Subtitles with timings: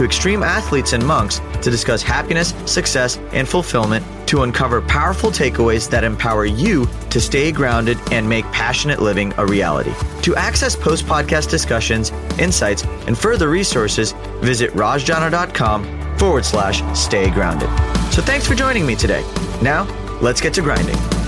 [0.00, 5.90] to extreme athletes and monks to discuss happiness, success, and fulfillment to uncover powerful takeaways
[5.90, 9.92] that empower you to stay grounded and make passionate living a reality.
[10.22, 17.68] To access post podcast discussions, insights, and further resources, visit rajjana.com forward slash stay grounded.
[18.10, 19.22] So thanks for joining me today.
[19.60, 19.84] Now,
[20.22, 21.19] let's get to grinding.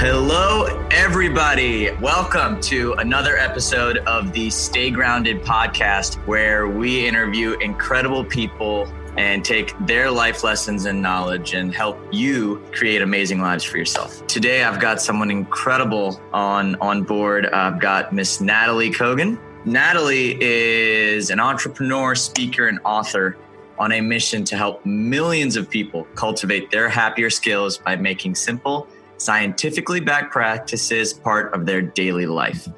[0.00, 1.90] Hello, everybody.
[2.00, 9.44] Welcome to another episode of the Stay Grounded podcast, where we interview incredible people and
[9.44, 14.24] take their life lessons and knowledge and help you create amazing lives for yourself.
[14.28, 17.46] Today, I've got someone incredible on, on board.
[17.46, 19.36] I've got Miss Natalie Kogan.
[19.64, 23.36] Natalie is an entrepreneur, speaker, and author
[23.80, 28.86] on a mission to help millions of people cultivate their happier skills by making simple,
[29.18, 32.68] scientifically backed practices part of their daily life.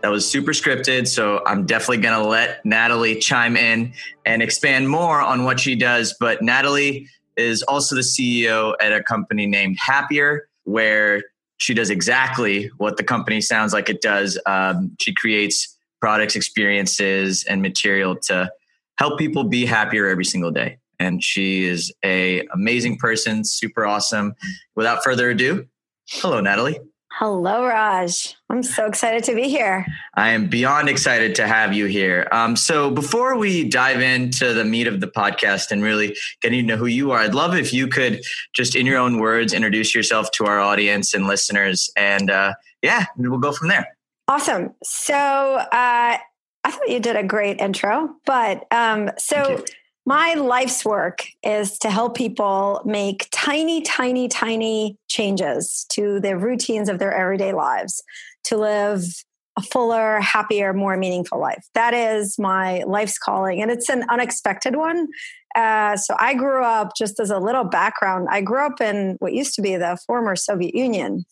[0.00, 3.92] That was super scripted, so I'm definitely going to let Natalie chime in
[4.24, 6.14] and expand more on what she does.
[6.20, 11.24] But Natalie is also the CEO at a company named Happier, where
[11.56, 14.38] she does exactly what the company sounds like it does.
[14.46, 18.50] Um, she creates products, experiences, and material to
[18.98, 20.78] help people be happier every single day.
[21.00, 24.34] And she is a amazing person, super awesome.
[24.76, 25.66] Without further ado,
[26.08, 26.80] hello, Natalie.
[27.12, 28.36] Hello, Raj.
[28.48, 29.84] I'm so excited to be here.
[30.14, 32.28] I am beyond excited to have you here.
[32.30, 36.66] Um, so, before we dive into the meat of the podcast and really getting to
[36.66, 38.20] know who you are, I'd love if you could
[38.54, 41.90] just, in your own words, introduce yourself to our audience and listeners.
[41.96, 43.88] And uh, yeah, we'll go from there.
[44.28, 44.74] Awesome.
[44.84, 46.18] So, uh,
[46.64, 49.64] I thought you did a great intro, but um, so
[50.08, 56.88] my life's work is to help people make tiny, tiny, tiny changes to their routines
[56.88, 58.02] of their everyday lives
[58.44, 59.04] to live
[59.58, 61.62] a fuller, happier, more meaningful life.
[61.74, 65.08] That is my life's calling, and it's an unexpected one.
[65.54, 68.28] Uh, so I grew up just as a little background.
[68.30, 71.26] I grew up in what used to be the former Soviet Union.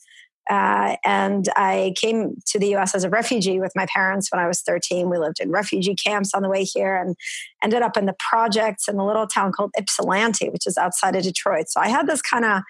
[0.48, 4.46] Uh, and I came to the US as a refugee with my parents when I
[4.46, 5.10] was 13.
[5.10, 7.16] We lived in refugee camps on the way here and
[7.62, 11.22] ended up in the projects in a little town called Ypsilanti, which is outside of
[11.22, 11.66] Detroit.
[11.68, 12.62] So I had this kind of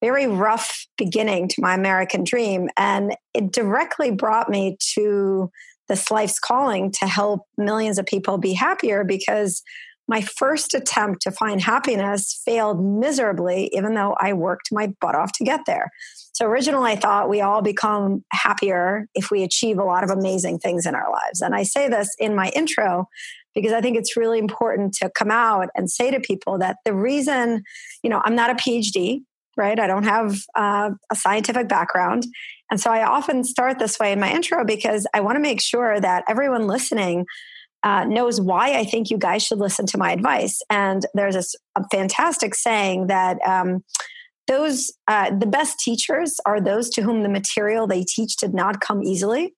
[0.00, 2.68] very rough beginning to my American dream.
[2.76, 5.50] And it directly brought me to
[5.88, 9.62] this life's calling to help millions of people be happier because
[10.06, 15.32] my first attempt to find happiness failed miserably, even though I worked my butt off
[15.32, 15.90] to get there.
[16.34, 20.58] So originally, I thought we all become happier if we achieve a lot of amazing
[20.58, 21.40] things in our lives.
[21.40, 23.08] And I say this in my intro
[23.54, 26.92] because I think it's really important to come out and say to people that the
[26.92, 27.62] reason,
[28.02, 29.20] you know, I'm not a PhD,
[29.56, 29.78] right?
[29.78, 32.26] I don't have uh, a scientific background.
[32.68, 35.60] And so I often start this way in my intro because I want to make
[35.60, 37.26] sure that everyone listening
[37.84, 40.62] uh, knows why I think you guys should listen to my advice.
[40.68, 43.84] And there's this, a fantastic saying that um,
[44.46, 48.80] those uh, the best teachers are those to whom the material they teach did not
[48.80, 49.54] come easily.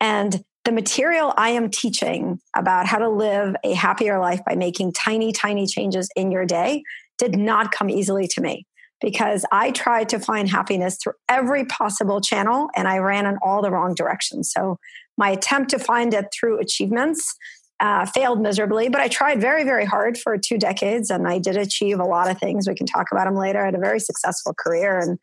[0.00, 4.92] And the material i am teaching about how to live a happier life by making
[4.92, 6.82] tiny tiny changes in your day
[7.18, 8.66] did not come easily to me
[9.00, 13.62] because i tried to find happiness through every possible channel and i ran in all
[13.62, 14.50] the wrong directions.
[14.50, 14.78] So
[15.16, 17.36] my attempt to find it through achievements
[17.80, 21.56] uh, failed miserably, but I tried very, very hard for two decades and I did
[21.56, 22.68] achieve a lot of things.
[22.68, 23.60] We can talk about them later.
[23.62, 25.18] I had a very successful career in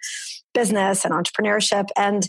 [0.54, 1.88] business and entrepreneurship.
[1.96, 2.28] And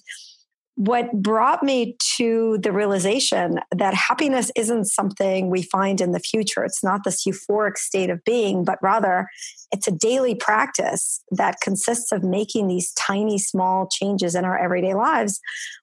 [0.75, 6.65] what brought me to the realization that happiness isn't something we find in the future.
[6.65, 9.29] It's not this euphoric state of being, but rather
[9.71, 14.95] it's a daily practice that consists of making these tiny, small changes in our everyday
[14.95, 15.41] lives.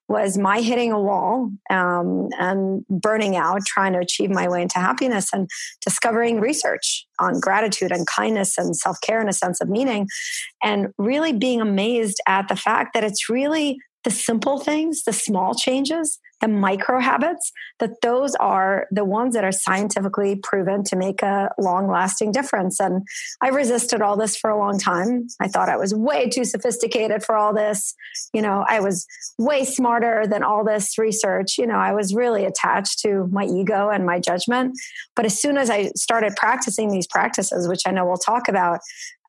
[0.10, 4.80] Was my hitting a wall um, and burning out, trying to achieve my way into
[4.80, 5.48] happiness, and
[5.82, 10.08] discovering research on gratitude and kindness and self care and a sense of meaning,
[10.64, 15.54] and really being amazed at the fact that it's really the simple things, the small
[15.54, 21.22] changes the micro habits, that those are the ones that are scientifically proven to make
[21.22, 22.80] a long lasting difference.
[22.80, 23.04] And
[23.42, 25.28] I resisted all this for a long time.
[25.40, 27.94] I thought I was way too sophisticated for all this.
[28.34, 29.06] You know, I was
[29.38, 31.58] way smarter than all this research.
[31.58, 34.78] You know, I was really attached to my ego and my judgment.
[35.16, 38.80] But as soon as I started practicing these practices, which I know we'll talk about,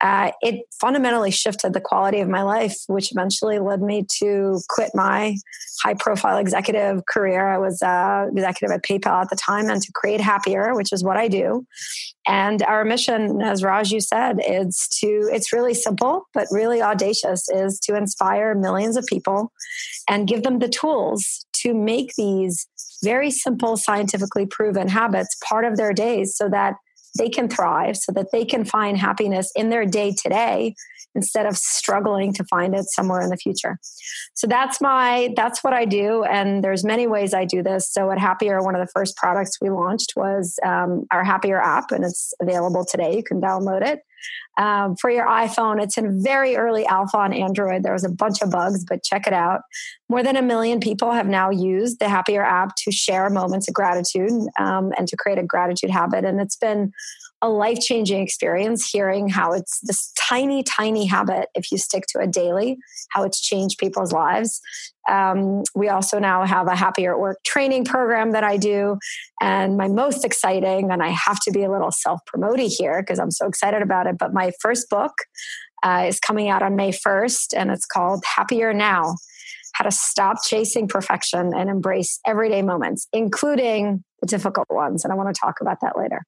[0.01, 4.91] uh, it fundamentally shifted the quality of my life, which eventually led me to quit
[4.95, 5.37] my
[5.83, 7.49] high profile executive career.
[7.49, 11.05] I was uh, executive at PayPal at the time and to create Happier, which is
[11.05, 11.67] what I do.
[12.27, 17.49] And our mission, as Raj, you said, is to, it's really simple, but really audacious,
[17.49, 19.53] is to inspire millions of people
[20.09, 22.67] and give them the tools to make these
[23.03, 26.75] very simple, scientifically proven habits part of their days so that
[27.19, 30.75] they can thrive so that they can find happiness in their day today
[31.15, 33.79] instead of struggling to find it somewhere in the future.
[34.35, 37.93] So that's my that's what i do and there's many ways i do this.
[37.93, 41.91] So at happier one of the first products we launched was um, our happier app
[41.91, 43.17] and it's available today.
[43.17, 44.01] You can download it
[44.59, 47.83] um, for your iphone it's in very early alpha on android.
[47.83, 49.63] There was a bunch of bugs but check it out.
[50.09, 53.75] More than a million people have now used the happier app to share moments of
[53.75, 56.25] gratitude um, and to create a gratitude habit.
[56.25, 56.93] And it's been
[57.43, 62.21] a life changing experience hearing how it's this tiny, tiny habit, if you stick to
[62.21, 62.79] it daily,
[63.11, 64.61] how it's changed people's lives.
[65.09, 68.99] Um, we also now have a happier at work training program that I do.
[69.41, 73.19] And my most exciting, and I have to be a little self promoting here because
[73.19, 75.13] I'm so excited about it, but my first book
[75.83, 79.17] uh, is coming out on May 1st, and it's called Happier Now
[79.75, 85.05] How to Stop Chasing Perfection and Embrace Everyday Moments, including the difficult ones.
[85.05, 86.23] And I want to talk about that later.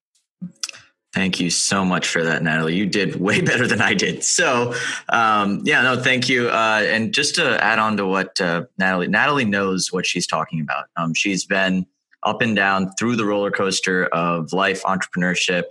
[1.13, 2.75] Thank you so much for that, Natalie.
[2.75, 4.25] You did way better than I did.
[4.25, 4.75] So,
[5.11, 6.49] um, yeah, no, thank you.
[6.49, 10.61] Uh, and just to add on to what uh, Natalie, Natalie knows what she's talking
[10.61, 10.87] about.
[10.97, 11.87] Um, she's been
[12.23, 15.65] up and down through the roller coaster of life, entrepreneurship,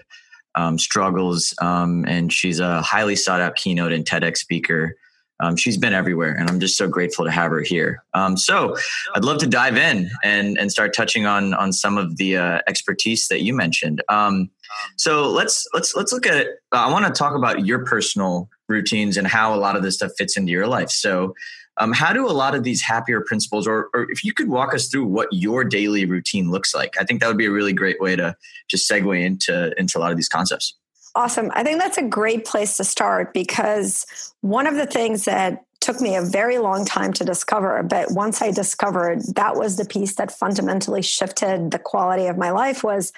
[0.55, 4.95] um, struggles, um, and she's a highly sought out keynote and TEDx speaker.
[5.41, 8.03] Um, she's been everywhere, and I'm just so grateful to have her here.
[8.13, 8.75] Um, so,
[9.15, 12.59] I'd love to dive in and and start touching on on some of the uh,
[12.67, 14.01] expertise that you mentioned.
[14.09, 14.49] Um,
[14.97, 16.47] so let's let's let's look at it.
[16.71, 20.11] I want to talk about your personal routines and how a lot of this stuff
[20.17, 20.89] fits into your life.
[20.89, 21.33] So,
[21.77, 24.73] um, how do a lot of these happier principles, or, or if you could walk
[24.73, 27.73] us through what your daily routine looks like, I think that would be a really
[27.73, 28.35] great way to
[28.69, 30.75] just segue into into a lot of these concepts.
[31.13, 31.51] Awesome.
[31.53, 34.05] I think that's a great place to start because
[34.41, 38.41] one of the things that took me a very long time to discover, but once
[38.41, 43.11] I discovered that was the piece that fundamentally shifted the quality of my life was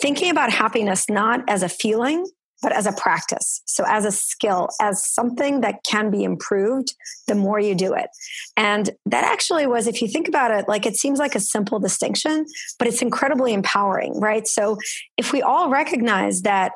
[0.00, 2.26] thinking about happiness not as a feeling,
[2.62, 3.62] but as a practice.
[3.66, 6.94] So, as a skill, as something that can be improved
[7.26, 8.08] the more you do it.
[8.56, 11.78] And that actually was, if you think about it, like it seems like a simple
[11.78, 12.46] distinction,
[12.78, 14.46] but it's incredibly empowering, right?
[14.46, 14.78] So,
[15.16, 16.72] if we all recognize that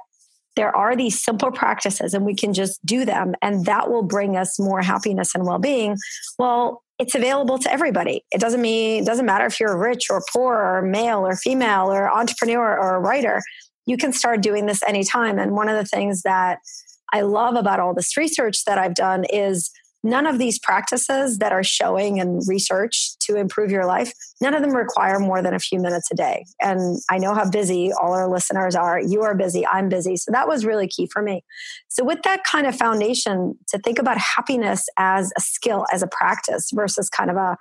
[0.56, 4.36] there are these simple practices and we can just do them, and that will bring
[4.36, 5.96] us more happiness and well being,
[6.38, 8.24] well, it's available to everybody.
[8.30, 11.90] It doesn't mean it doesn't matter if you're rich or poor or male or female
[11.90, 13.42] or entrepreneur or a writer.
[13.86, 15.38] You can start doing this anytime.
[15.38, 16.58] And one of the things that
[17.12, 19.70] I love about all this research that I've done is
[20.02, 24.62] none of these practices that are showing and research to improve your life, none of
[24.62, 26.44] them require more than a few minutes a day.
[26.60, 29.00] And I know how busy all our listeners are.
[29.00, 30.16] You are busy, I'm busy.
[30.16, 31.44] So that was really key for me.
[31.88, 36.08] So, with that kind of foundation, to think about happiness as a skill, as a
[36.08, 37.56] practice versus kind of a,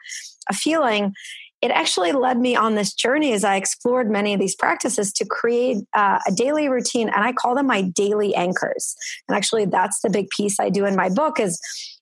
[0.50, 1.14] a feeling,
[1.62, 5.26] it actually led me on this journey as I explored many of these practices to
[5.26, 8.96] create uh, a daily routine, and I call them my daily anchors.
[9.28, 11.60] And actually, that's the big piece I do in my book is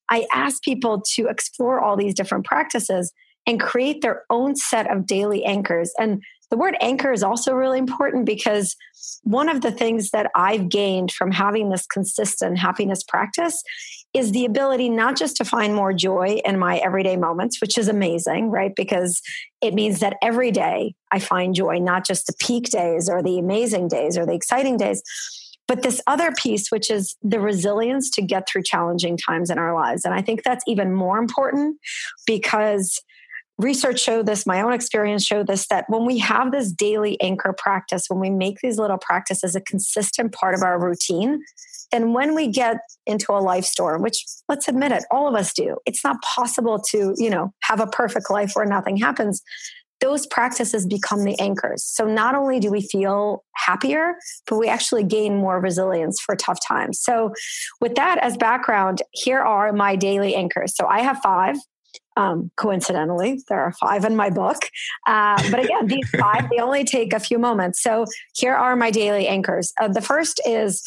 [0.09, 3.11] I ask people to explore all these different practices
[3.45, 5.91] and create their own set of daily anchors.
[5.97, 8.75] And the word anchor is also really important because
[9.23, 13.61] one of the things that I've gained from having this consistent happiness practice
[14.13, 17.87] is the ability not just to find more joy in my everyday moments, which is
[17.87, 18.71] amazing, right?
[18.75, 19.21] Because
[19.61, 23.39] it means that every day I find joy, not just the peak days or the
[23.39, 25.01] amazing days or the exciting days
[25.67, 29.75] but this other piece, which is the resilience to get through challenging times in our
[29.75, 30.05] lives.
[30.05, 31.77] And I think that's even more important
[32.25, 33.01] because
[33.57, 37.53] research showed this, my own experience showed this, that when we have this daily anchor
[37.57, 41.41] practice, when we make these little practices a consistent part of our routine,
[41.91, 45.53] then when we get into a life storm, which let's admit it, all of us
[45.53, 49.41] do, it's not possible to, you know, have a perfect life where nothing happens
[49.99, 51.83] those practices become the anchors.
[51.83, 54.15] So not only do we feel happier,
[54.47, 56.99] but we actually gain more resilience for tough times.
[57.01, 57.33] So
[57.81, 60.75] with that as background, here are my daily anchors.
[60.75, 61.57] So I have five.
[62.15, 64.57] Um, coincidentally, there are five in my book.
[65.07, 67.81] Uh, but again, these five, they only take a few moments.
[67.81, 69.71] So here are my daily anchors.
[69.79, 70.83] Uh, the first is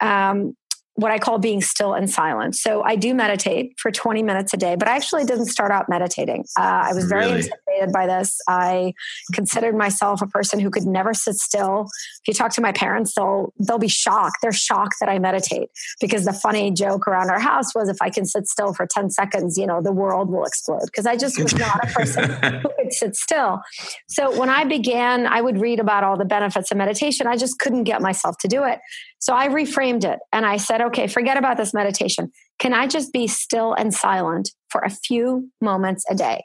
[0.00, 0.54] um,
[0.96, 2.56] what I call being still and silent.
[2.56, 5.88] So I do meditate for 20 minutes a day, but I actually didn't start out
[5.88, 6.44] meditating.
[6.58, 7.36] Uh, I was very really?
[7.36, 8.40] intimidated by this.
[8.48, 8.94] I
[9.34, 11.88] considered myself a person who could never sit still.
[12.22, 14.38] If you talk to my parents, they'll they'll be shocked.
[14.40, 15.68] They're shocked that I meditate
[16.00, 19.10] because the funny joke around our house was if I can sit still for 10
[19.10, 22.30] seconds, you know, the world will explode because I just was not a person
[22.62, 23.60] who could sit still.
[24.08, 27.26] So when I began, I would read about all the benefits of meditation.
[27.26, 28.78] I just couldn't get myself to do it.
[29.18, 32.30] So I reframed it and I said, okay, forget about this meditation.
[32.58, 36.44] Can I just be still and silent for a few moments a day?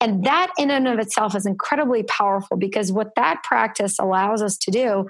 [0.00, 4.56] And that, in and of itself, is incredibly powerful because what that practice allows us
[4.58, 5.06] to do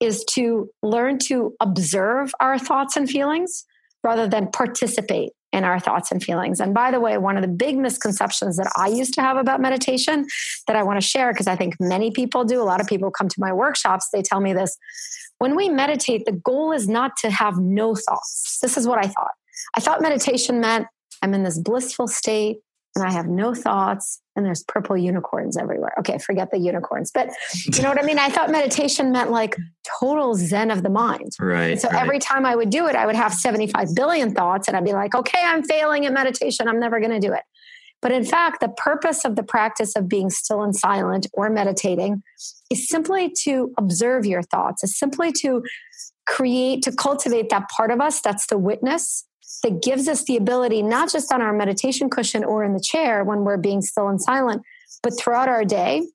[0.00, 3.64] is to learn to observe our thoughts and feelings
[4.02, 6.58] rather than participate in our thoughts and feelings.
[6.58, 9.60] And by the way, one of the big misconceptions that I used to have about
[9.60, 10.26] meditation
[10.66, 13.12] that I want to share, because I think many people do, a lot of people
[13.12, 14.76] come to my workshops, they tell me this
[15.44, 18.60] when we meditate, the goal is not to have no thoughts.
[18.62, 19.32] This is what I thought.
[19.76, 20.86] I thought meditation meant
[21.20, 22.60] I'm in this blissful state
[22.96, 25.92] and I have no thoughts and there's purple unicorns everywhere.
[25.98, 27.10] Okay, forget the unicorns.
[27.12, 27.28] But
[27.66, 28.18] you know what I mean?
[28.18, 29.54] I thought meditation meant like
[30.00, 31.32] total zen of the mind.
[31.38, 31.78] Right.
[31.78, 32.02] so right.
[32.02, 34.94] every time I would do it, I would have 75 billion thoughts and I'd be
[34.94, 36.68] like, okay, I'm failing at meditation.
[36.68, 37.42] I'm never going to do it.
[38.04, 42.22] But in fact, the purpose of the practice of being still and silent or meditating
[42.70, 45.62] is simply to observe your thoughts, is simply to
[46.26, 49.24] create, to cultivate that part of us that's the witness
[49.62, 53.24] that gives us the ability, not just on our meditation cushion or in the chair
[53.24, 54.60] when we're being still and silent,
[55.02, 56.06] but throughout our day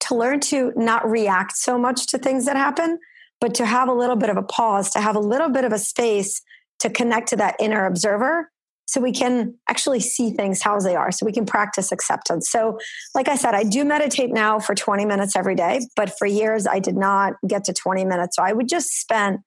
[0.00, 2.98] to learn to not react so much to things that happen,
[3.40, 5.72] but to have a little bit of a pause, to have a little bit of
[5.72, 6.42] a space
[6.80, 8.50] to connect to that inner observer
[8.86, 11.10] so we can actually see things how they are.
[11.10, 12.50] So we can practice acceptance.
[12.50, 12.78] So
[13.14, 16.66] like i said i do meditate now for 20 minutes every day but for years
[16.66, 18.36] i did not get to 20 minutes.
[18.36, 19.38] So i would just spend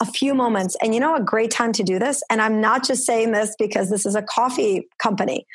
[0.00, 0.76] a few moments.
[0.80, 2.22] And you know a great time to do this.
[2.30, 5.46] And i'm not just saying this because this is a coffee company.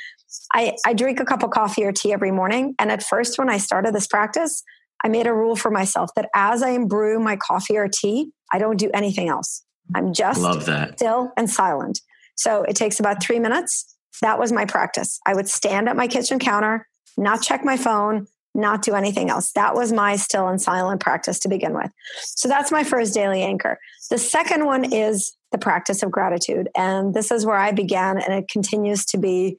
[0.51, 2.73] I, I drink a cup of coffee or tea every morning.
[2.79, 4.63] And at first when i started this practice
[5.03, 8.59] i made a rule for myself that as i brew my coffee or tea i
[8.59, 9.63] don't do anything else.
[9.95, 10.97] I'm just Love that.
[10.97, 11.99] still and silent
[12.35, 13.95] so it takes about three minutes.
[14.21, 15.19] That was my practice.
[15.25, 16.87] I would stand at my kitchen counter,
[17.17, 19.51] not check my phone, not do anything else.
[19.53, 21.91] That was my still and silent practice to begin with.
[22.21, 23.79] So that's my first daily anchor.
[24.09, 26.69] The second one is the practice of gratitude.
[26.75, 29.57] And this is where I began, and it continues to be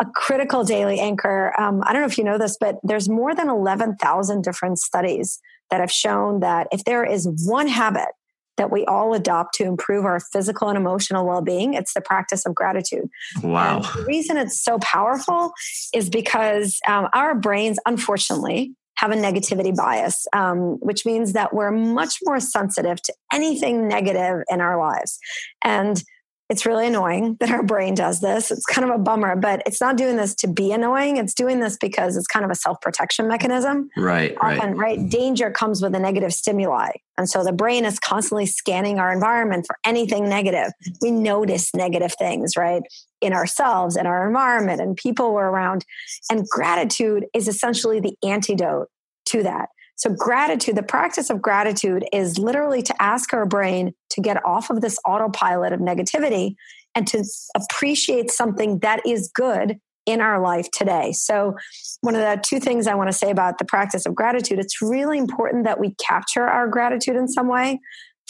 [0.00, 1.58] a critical daily anchor.
[1.58, 5.40] Um, I don't know if you know this, but there's more than 11,000 different studies
[5.70, 8.08] that have shown that if there is one habit
[8.56, 11.74] that we all adopt to improve our physical and emotional well-being.
[11.74, 13.08] It's the practice of gratitude.
[13.42, 13.76] Wow.
[13.76, 15.52] And the reason it's so powerful
[15.94, 21.72] is because um, our brains unfortunately have a negativity bias um, which means that we're
[21.72, 25.18] much more sensitive to anything negative in our lives.
[25.62, 26.02] And
[26.50, 28.50] it's really annoying that our brain does this.
[28.50, 31.16] It's kind of a bummer, but it's not doing this to be annoying.
[31.16, 33.88] It's doing this because it's kind of a self protection mechanism.
[33.96, 34.36] Right.
[34.40, 34.98] Often, right.
[34.98, 35.08] right.
[35.08, 36.90] Danger comes with a negative stimuli.
[37.16, 40.72] And so the brain is constantly scanning our environment for anything negative.
[41.00, 42.82] We notice negative things, right?
[43.20, 45.84] In ourselves, in our environment, and people we're around.
[46.30, 48.88] And gratitude is essentially the antidote
[49.26, 49.68] to that.
[49.96, 54.70] So, gratitude, the practice of gratitude is literally to ask our brain to get off
[54.70, 56.54] of this autopilot of negativity
[56.94, 57.24] and to
[57.54, 61.12] appreciate something that is good in our life today.
[61.12, 61.54] So,
[62.00, 64.82] one of the two things I want to say about the practice of gratitude, it's
[64.82, 67.80] really important that we capture our gratitude in some way.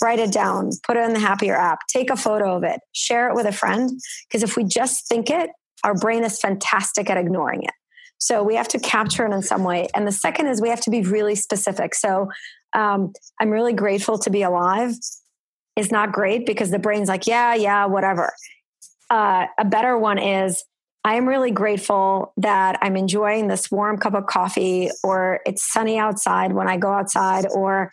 [0.02, 3.28] Write it down, put it in the Happier app, take a photo of it, share
[3.28, 3.90] it with a friend.
[4.28, 5.50] Because if we just think it,
[5.84, 7.70] our brain is fantastic at ignoring it.
[8.24, 9.88] So we have to capture it in some way.
[9.94, 11.94] And the second is we have to be really specific.
[11.94, 12.30] So
[12.72, 14.92] um, I'm really grateful to be alive
[15.76, 18.32] is not great because the brain's like, yeah, yeah, whatever.
[19.10, 20.64] Uh, a better one is
[21.04, 25.98] I am really grateful that I'm enjoying this warm cup of coffee, or it's sunny
[25.98, 27.90] outside when I go outside, or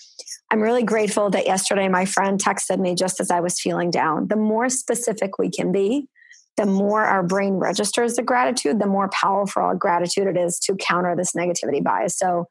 [0.49, 4.29] I'm really grateful that yesterday my friend texted me just as I was feeling down.
[4.29, 6.07] The more specific we can be,
[6.57, 11.15] the more our brain registers the gratitude, the more powerful gratitude it is to counter
[11.15, 12.17] this negativity bias.
[12.17, 12.45] So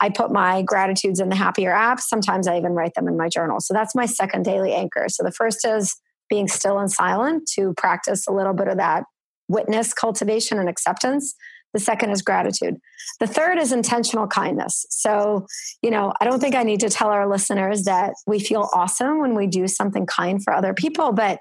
[0.00, 2.00] I put my gratitudes in the happier app.
[2.00, 3.60] Sometimes I even write them in my journal.
[3.60, 5.06] So that's my second daily anchor.
[5.08, 5.96] So the first is
[6.28, 9.04] being still and silent to practice a little bit of that
[9.48, 11.34] witness cultivation and acceptance.
[11.74, 12.76] The second is gratitude.
[13.20, 14.86] The third is intentional kindness.
[14.90, 15.46] So,
[15.82, 19.20] you know, I don't think I need to tell our listeners that we feel awesome
[19.20, 21.40] when we do something kind for other people, but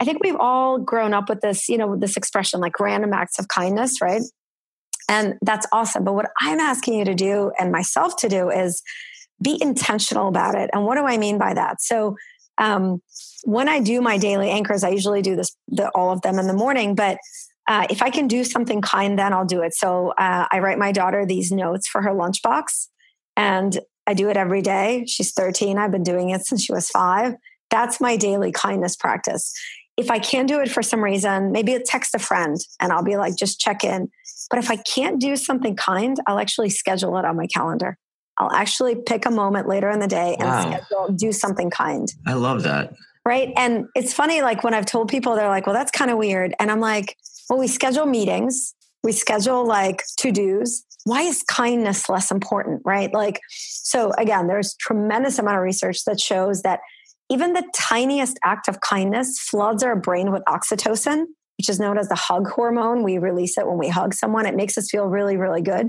[0.00, 3.38] I think we've all grown up with this, you know, this expression like random acts
[3.38, 4.22] of kindness, right?
[5.08, 6.04] And that's awesome.
[6.04, 8.82] But what I'm asking you to do and myself to do is
[9.42, 10.70] be intentional about it.
[10.72, 11.82] And what do I mean by that?
[11.82, 12.16] So,
[12.56, 13.02] um,
[13.42, 16.46] when I do my daily anchors, I usually do this, the, all of them in
[16.46, 17.18] the morning, but
[17.66, 19.74] uh, if I can do something kind, then I'll do it.
[19.74, 22.88] So uh, I write my daughter these notes for her lunchbox,
[23.36, 25.04] and I do it every day.
[25.06, 25.78] She's 13.
[25.78, 27.34] I've been doing it since she was five.
[27.70, 29.52] That's my daily kindness practice.
[29.96, 33.04] If I can do it for some reason, maybe a text a friend and I'll
[33.04, 34.10] be like, just check in.
[34.50, 37.96] But if I can't do something kind, I'll actually schedule it on my calendar.
[38.36, 40.60] I'll actually pick a moment later in the day and wow.
[40.60, 42.12] schedule, do something kind.
[42.26, 42.92] I love that.
[43.24, 43.52] Right.
[43.56, 46.54] And it's funny, like when I've told people, they're like, well, that's kind of weird.
[46.58, 47.16] And I'm like,
[47.48, 50.84] well, we schedule meetings, we schedule like to dos.
[51.04, 52.80] Why is kindness less important?
[52.84, 53.12] Right.
[53.12, 56.80] Like, so again, there's tremendous amount of research that shows that
[57.30, 61.26] even the tiniest act of kindness floods our brain with oxytocin,
[61.58, 63.02] which is known as the hug hormone.
[63.02, 64.46] We release it when we hug someone.
[64.46, 65.88] It makes us feel really, really good.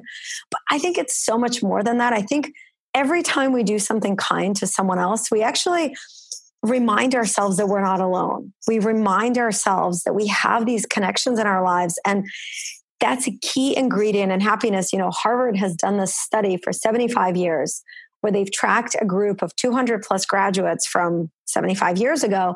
[0.52, 2.12] But I think it's so much more than that.
[2.12, 2.52] I think
[2.94, 5.96] every time we do something kind to someone else, we actually
[6.66, 8.54] remind ourselves that we're not alone.
[8.68, 12.00] We remind ourselves that we have these connections in our lives.
[12.06, 12.26] And
[13.00, 14.94] that's a key ingredient in happiness.
[14.94, 17.84] You know, Harvard has done this study for 75 years
[18.22, 22.56] where they've tracked a group of 200 plus graduates from 75 years ago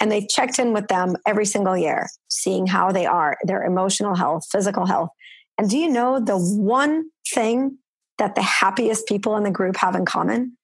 [0.00, 4.14] and they've checked in with them every single year, seeing how they are, their emotional
[4.14, 5.10] health, physical health.
[5.58, 7.76] And do you know the one thing
[8.16, 10.56] that the happiest people in the group have in common?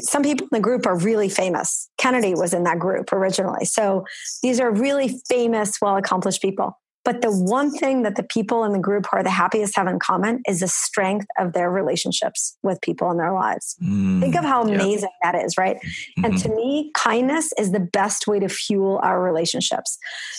[0.00, 1.88] Some people in the group are really famous.
[1.98, 3.64] Kennedy was in that group originally.
[3.64, 4.04] So
[4.42, 6.78] these are really famous, well accomplished people.
[7.04, 9.86] But the one thing that the people in the group who are the happiest have
[9.86, 13.76] in common is the strength of their relationships with people in their lives.
[13.82, 15.76] Mm, Think of how amazing that is, right?
[15.76, 16.24] Mm-hmm.
[16.24, 19.96] And to me, kindness is the best way to fuel our relationships.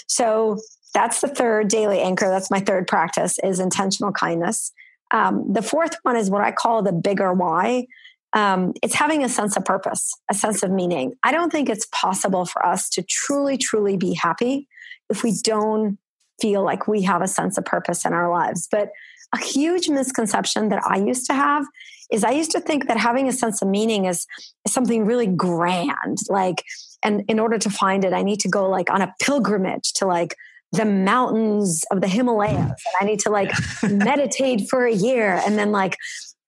[0.07, 0.59] So
[0.93, 2.29] that's the third daily anchor.
[2.29, 4.71] That's my third practice is intentional kindness.
[5.11, 7.87] Um, the fourth one is what I call the bigger why.
[8.33, 11.13] Um, it's having a sense of purpose, a sense of meaning.
[11.23, 14.67] I don't think it's possible for us to truly, truly be happy
[15.09, 15.97] if we don't
[16.39, 18.67] feel like we have a sense of purpose in our lives.
[18.69, 18.89] But
[19.33, 21.65] a huge misconception that I used to have
[22.11, 24.25] is I used to think that having a sense of meaning is,
[24.65, 26.17] is something really grand.
[26.29, 26.63] Like,
[27.03, 30.07] and in order to find it, I need to go like on a pilgrimage to
[30.07, 30.35] like
[30.71, 32.55] the mountains of the Himalayas.
[32.57, 33.51] And I need to like
[33.83, 35.41] meditate for a year.
[35.45, 35.97] And then like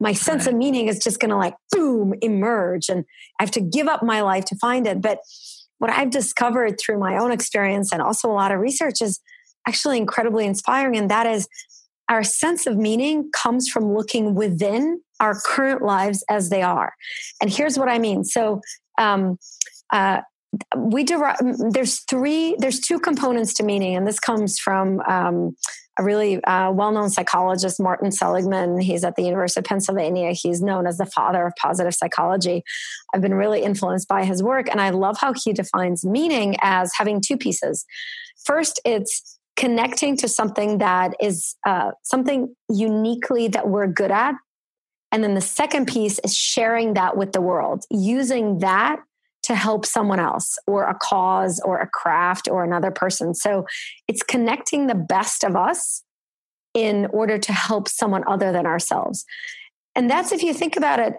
[0.02, 2.90] my sense of meaning is just going to like boom emerge.
[2.90, 3.06] And
[3.40, 5.00] I have to give up my life to find it.
[5.00, 5.20] But
[5.78, 9.20] what I've discovered through my own experience and also a lot of research is
[9.68, 10.98] actually incredibly inspiring.
[10.98, 11.48] And that is
[12.10, 16.94] our sense of meaning comes from looking within our current lives as they are.
[17.40, 18.24] And here's what I mean.
[18.24, 18.60] So,
[18.98, 19.38] um,
[19.94, 20.22] uh,
[20.76, 21.38] we derive
[21.72, 25.56] there's three there's two components to meaning and this comes from um,
[25.98, 28.80] a really uh, well-known psychologist martin seligman.
[28.80, 30.34] He's at the university of pennsylvania.
[30.34, 32.64] He's known as the father of positive psychology.
[33.14, 36.92] I've been really influenced by his work and i love how he defines meaning as
[36.98, 37.86] having two pieces.
[38.46, 44.36] First it's connecting to something that is uh, something uniquely that we're good at.
[45.12, 49.02] And then the second piece is sharing that with the world, using that
[49.52, 53.36] to help someone else or a cause or a craft or another person.
[53.36, 53.66] So
[54.08, 56.04] it's connecting the best of us
[56.74, 59.26] in order to help someone other than ourselves.
[59.94, 61.16] And that's if you think about it,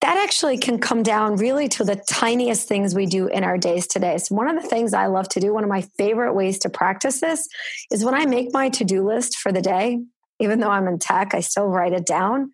[0.00, 3.88] that actually can come down really to the tiniest things we do in our days
[3.88, 4.16] today.
[4.18, 6.68] So, one of the things I love to do, one of my favorite ways to
[6.68, 7.48] practice this
[7.90, 9.98] is when I make my to do list for the day,
[10.38, 12.52] even though I'm in tech, I still write it down.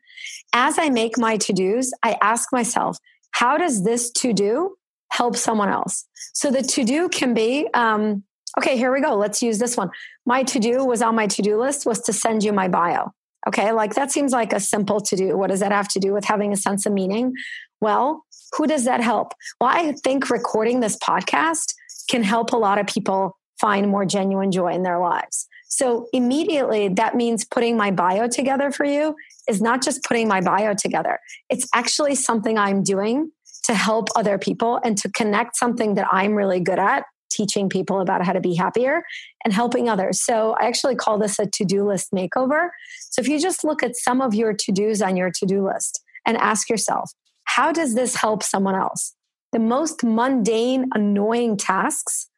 [0.55, 2.99] As I make my to dos, I ask myself,
[3.33, 4.75] how does this to do
[5.11, 6.05] help someone else?
[6.33, 8.25] So, the to do can be, um,
[8.59, 9.17] okay, here we go.
[9.17, 9.91] Let's use this one.
[10.27, 13.13] My to do was on my to do list was to send you my bio.
[13.47, 15.37] Okay, like that seems like a simple to do.
[15.37, 17.33] What does that have to do with having a sense of meaning?
[17.81, 18.25] Well,
[18.57, 19.33] who does that help?
[19.61, 21.73] Well, I think recording this podcast
[22.11, 25.47] can help a lot of people find more genuine joy in their lives.
[25.69, 29.15] So immediately that means putting my bio together for you
[29.49, 31.19] is not just putting my bio together.
[31.51, 33.31] It's actually something I'm doing
[33.69, 38.01] to help other people and to connect something that I'm really good at teaching people
[38.01, 39.03] about how to be happier
[39.45, 40.25] and helping others.
[40.25, 42.71] So I actually call this a to do list makeover.
[43.11, 45.67] So if you just look at some of your to dos on your to do
[45.67, 47.13] list and ask yourself,
[47.45, 49.15] how does this help someone else?
[49.53, 52.31] The most mundane, annoying tasks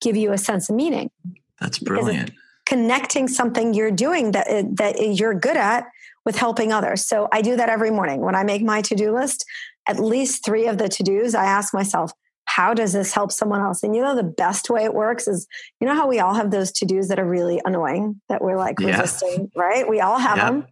[0.00, 1.10] give you a sense of meaning.
[1.60, 2.30] That's brilliant.
[2.66, 5.86] connecting something you're doing that eh, that you're good at
[6.24, 7.06] with helping others.
[7.06, 9.44] So I do that every morning when I make my to-do list.
[9.88, 12.12] At least 3 of the to-dos I ask myself,
[12.48, 13.82] how does this help someone else?
[13.82, 15.46] And you know, the best way it works is,
[15.80, 18.56] you know, how we all have those to dos that are really annoying that we're
[18.56, 19.00] like yeah.
[19.00, 19.88] resisting, right?
[19.88, 20.46] We all have yeah.
[20.46, 20.66] them.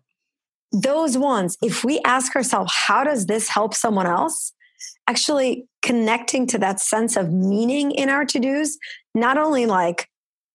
[0.73, 4.53] Those ones, if we ask ourselves, how does this help someone else?
[5.07, 8.79] Actually connecting to that sense of meaning in our to dos,
[9.15, 10.09] not only like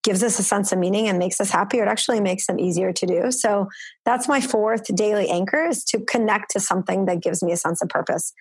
[0.03, 2.91] gives us a sense of meaning and makes us happier, it actually makes them easier
[2.91, 3.31] to do.
[3.31, 3.67] So
[4.05, 7.81] that's my fourth daily anchor is to connect to something that gives me a sense
[7.81, 8.33] of purpose.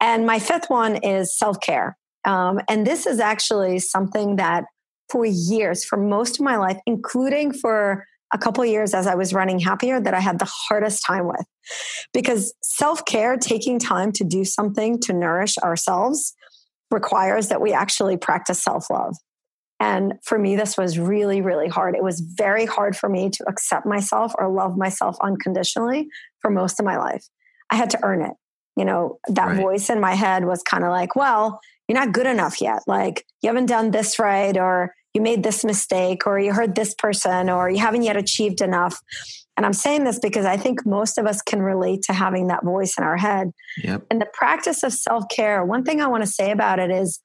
[0.00, 1.96] And my fifth one is self care.
[2.24, 4.64] Um, and this is actually something that
[5.10, 9.32] for years, for most of my life, including for a couple years as I was
[9.32, 11.46] running happier, that I had the hardest time with.
[12.12, 16.34] Because self care, taking time to do something to nourish ourselves,
[16.90, 19.16] requires that we actually practice self love.
[19.80, 21.94] And for me, this was really, really hard.
[21.94, 26.08] It was very hard for me to accept myself or love myself unconditionally
[26.40, 27.24] for most of my life.
[27.70, 28.32] I had to earn it.
[28.76, 29.60] You know, that right.
[29.60, 32.82] voice in my head was kind of like, well, you're not good enough yet.
[32.86, 36.94] Like you haven't done this right, or you made this mistake, or you heard this
[36.94, 39.00] person, or you haven't yet achieved enough.
[39.56, 42.64] And I'm saying this because I think most of us can relate to having that
[42.64, 43.50] voice in our head.
[43.82, 44.06] Yep.
[44.10, 47.20] And the practice of self care, one thing I want to say about it is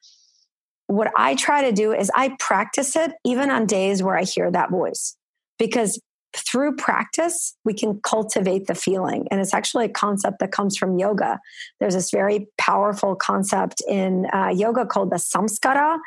[0.87, 4.51] what I try to do is I practice it even on days where I hear
[4.51, 5.15] that voice
[5.57, 5.99] because
[6.35, 9.27] through practice, we can cultivate the feeling.
[9.29, 11.39] And it's actually a concept that comes from yoga.
[11.79, 15.99] There's this very powerful concept in uh, yoga called the samskara.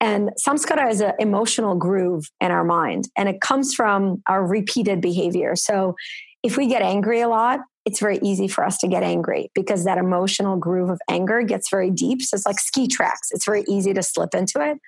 [0.00, 5.00] And samskara is an emotional groove in our mind, and it comes from our repeated
[5.00, 5.56] behavior.
[5.56, 5.94] So
[6.42, 9.84] if we get angry a lot, it's very easy for us to get angry because
[9.84, 12.20] that emotional groove of anger gets very deep.
[12.20, 14.78] So it's like ski tracks, it's very easy to slip into it.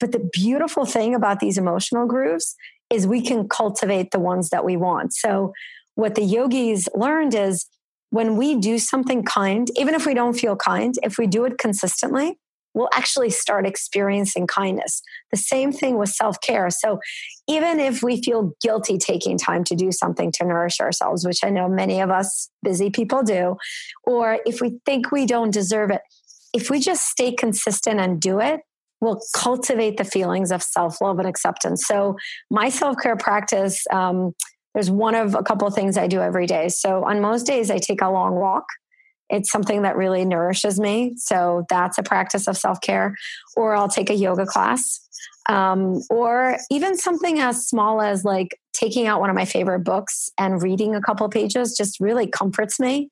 [0.00, 2.56] But the beautiful thing about these emotional grooves
[2.90, 5.12] is we can cultivate the ones that we want.
[5.12, 5.52] So,
[5.94, 7.66] what the yogis learned is
[8.10, 11.58] when we do something kind, even if we don't feel kind, if we do it
[11.58, 12.38] consistently,
[12.78, 15.02] we'll actually start experiencing kindness.
[15.32, 16.70] The same thing with self care.
[16.70, 17.00] So,
[17.48, 21.50] even if we feel guilty taking time to do something to nourish ourselves, which I
[21.50, 23.56] know many of us busy people do,
[24.04, 26.02] or if we think we don't deserve it,
[26.54, 28.60] if we just stay consistent and do it,
[29.00, 31.84] will cultivate the feelings of self love and acceptance.
[31.86, 32.16] So,
[32.50, 34.34] my self care practice, um,
[34.74, 36.68] there's one of a couple of things I do every day.
[36.68, 38.66] So, on most days, I take a long walk.
[39.30, 41.14] It's something that really nourishes me.
[41.16, 43.14] So, that's a practice of self care.
[43.56, 45.00] Or I'll take a yoga class.
[45.48, 50.30] Um, or even something as small as like taking out one of my favorite books
[50.36, 53.08] and reading a couple pages just really comforts me.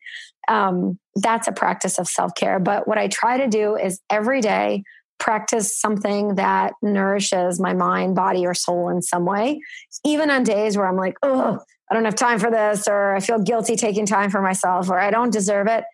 [0.49, 2.59] Um, that's a practice of self care.
[2.61, 4.85] But what I try to do is every day
[5.19, 9.61] practice something that nourishes my mind, body, or soul in some way,
[10.05, 11.59] even on days where I'm like, oh,
[11.91, 14.99] I don't have time for this, or I feel guilty taking time for myself, or
[14.99, 15.85] I don't deserve it.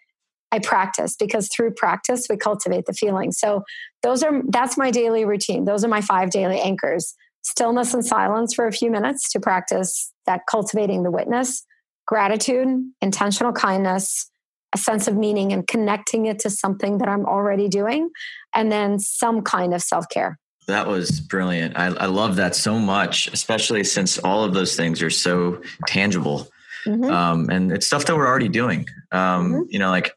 [0.53, 3.33] I practice because through practice we cultivate the feeling.
[3.33, 3.65] So
[4.03, 5.65] those are that's my daily routine.
[5.65, 7.15] Those are my five daily anchors.
[7.43, 11.67] Stillness and silence for a few minutes to practice that cultivating the witness,
[12.07, 12.69] gratitude,
[13.01, 14.31] intentional kindness,
[14.75, 18.11] a sense of meaning and connecting it to something that I'm already doing,
[18.55, 20.39] and then some kind of self care.
[20.69, 21.77] That was brilliant.
[21.77, 26.49] I, I, love that so much, especially since all of those things are so tangible.
[26.87, 27.11] Mm-hmm.
[27.11, 28.87] Um, and it's stuff that we're already doing.
[29.11, 29.63] Um, mm-hmm.
[29.71, 30.15] You know, like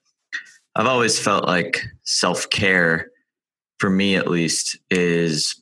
[0.75, 3.11] I've always felt like self care,
[3.79, 5.61] for me at least, is,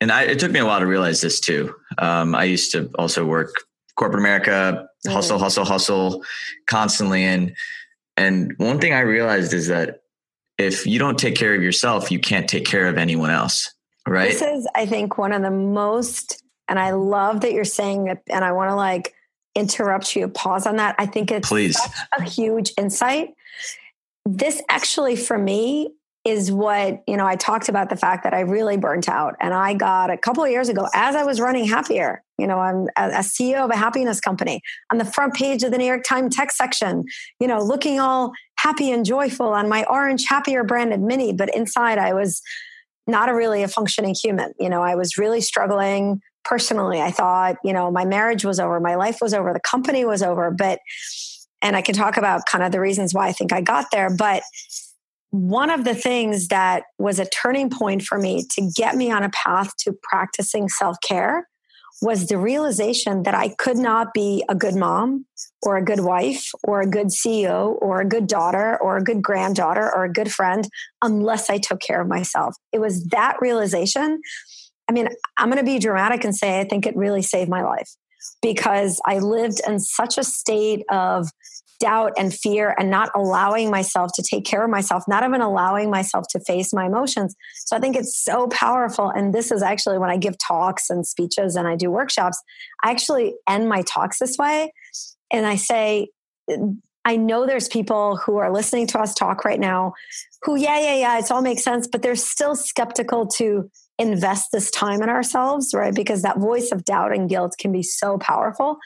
[0.00, 1.74] and I, it took me a while to realize this too.
[1.98, 3.54] Um, I used to also work
[3.96, 5.44] corporate America, hustle, mm-hmm.
[5.44, 6.24] hustle, hustle
[6.66, 7.24] constantly.
[7.24, 7.54] And
[8.16, 10.02] and one thing I realized is that
[10.58, 13.72] if you don't take care of yourself, you can't take care of anyone else.
[14.06, 14.32] Right.
[14.32, 18.18] This is, I think, one of the most, and I love that you're saying it,
[18.28, 19.14] and I want to like
[19.54, 20.96] interrupt you, pause on that.
[20.98, 21.80] I think it's Please.
[22.18, 23.34] a huge insight.
[24.24, 25.92] This actually, for me,
[26.24, 29.52] is what you know i talked about the fact that i really burnt out and
[29.52, 32.86] i got a couple of years ago as i was running happier you know i'm
[32.96, 34.60] a, ceo of a happiness company
[34.92, 37.02] on the front page of the new york times tech section
[37.40, 41.98] you know looking all happy and joyful on my orange happier branded mini but inside
[41.98, 42.40] i was
[43.08, 47.00] not a really a functioning human you know i was really struggling personally.
[47.00, 50.22] I thought you know my marriage was over my life was over the company was
[50.22, 50.80] over but
[51.62, 54.14] and i can talk about kind of the reasons why i think i got there
[54.14, 54.42] but
[55.30, 59.22] one of the things that was a turning point for me to get me on
[59.22, 61.48] a path to practicing self care
[62.02, 65.24] was the realization that I could not be a good mom
[65.62, 69.22] or a good wife or a good CEO or a good daughter or a good
[69.22, 70.68] granddaughter or a good friend
[71.00, 72.56] unless I took care of myself.
[72.72, 74.20] It was that realization
[74.88, 77.62] I mean, I'm going to be dramatic and say I think it really saved my
[77.62, 77.88] life
[78.42, 81.28] because I lived in such a state of
[81.82, 85.90] doubt and fear and not allowing myself to take care of myself, not even allowing
[85.90, 87.34] myself to face my emotions.
[87.66, 89.10] So I think it's so powerful.
[89.10, 92.40] And this is actually when I give talks and speeches and I do workshops,
[92.84, 94.72] I actually end my talks this way.
[95.32, 96.08] And I say,
[97.04, 99.94] I know there's people who are listening to us talk right now
[100.42, 103.68] who, yeah, yeah, yeah, it all makes sense, but they're still skeptical to
[103.98, 105.94] invest this time in ourselves, right?
[105.94, 108.78] Because that voice of doubt and guilt can be so powerful.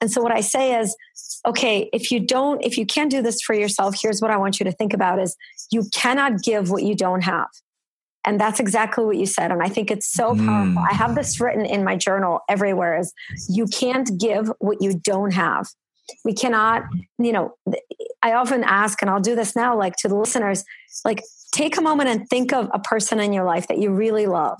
[0.00, 0.96] And so what I say is,
[1.44, 4.60] okay, if you don't, if you can't do this for yourself, here's what I want
[4.60, 5.36] you to think about is
[5.70, 7.48] you cannot give what you don't have.
[8.24, 9.50] And that's exactly what you said.
[9.50, 10.80] And I think it's so powerful.
[10.80, 10.86] Mm.
[10.88, 13.12] I have this written in my journal everywhere is
[13.48, 15.66] you can't give what you don't have.
[16.24, 16.84] We cannot,
[17.18, 17.56] you know,
[18.22, 20.64] I often ask, and I'll do this now, like to the listeners,
[21.04, 24.26] like take a moment and think of a person in your life that you really
[24.26, 24.58] love,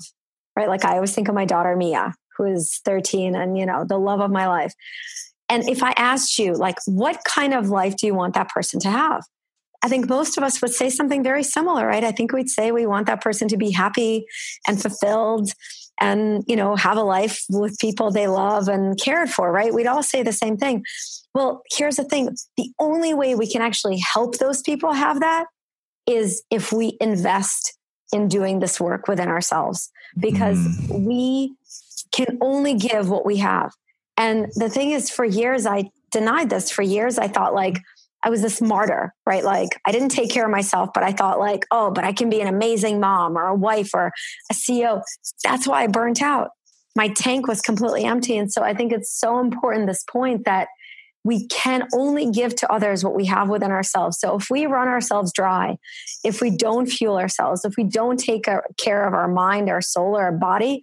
[0.57, 0.67] right?
[0.67, 3.97] Like I always think of my daughter, Mia, who is 13 and, you know, the
[3.97, 4.73] love of my life.
[5.49, 8.79] And if I asked you, like, what kind of life do you want that person
[8.81, 9.23] to have?
[9.83, 12.03] I think most of us would say something very similar, right?
[12.03, 14.25] I think we'd say we want that person to be happy
[14.65, 15.51] and fulfilled
[15.99, 19.73] and, you know, have a life with people they love and cared for, right?
[19.73, 20.85] We'd all say the same thing.
[21.35, 25.47] Well, here's the thing the only way we can actually help those people have that
[26.07, 27.77] is if we invest
[28.13, 31.05] in doing this work within ourselves because mm.
[31.05, 31.55] we
[32.11, 33.71] can only give what we have.
[34.17, 36.71] And the thing is, for years, I denied this.
[36.71, 37.79] For years, I thought like
[38.23, 39.43] I was this martyr, right?
[39.43, 42.29] Like I didn't take care of myself, but I thought like, oh, but I can
[42.29, 44.11] be an amazing mom or a wife or
[44.49, 45.01] a CEO.
[45.43, 46.51] That's why I burnt out.
[46.95, 48.37] My tank was completely empty.
[48.37, 50.67] And so I think it's so important this point that
[51.25, 54.19] we can only give to others what we have within ourselves.
[54.19, 55.77] So if we run ourselves dry,
[56.23, 58.45] if we don't fuel ourselves, if we don't take
[58.77, 60.81] care of our mind, our soul, or our body,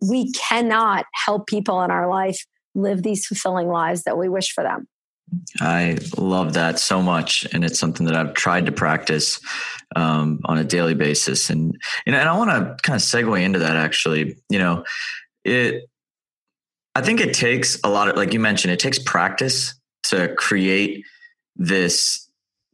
[0.00, 4.64] we cannot help people in our life live these fulfilling lives that we wish for
[4.64, 4.88] them.
[5.60, 9.40] I love that so much, and it's something that I've tried to practice
[9.96, 11.48] um, on a daily basis.
[11.48, 13.76] And and I want to kind of segue into that.
[13.76, 14.84] Actually, you know,
[15.44, 15.88] it
[16.94, 21.04] I think it takes a lot of, like you mentioned, it takes practice to create
[21.56, 22.28] this,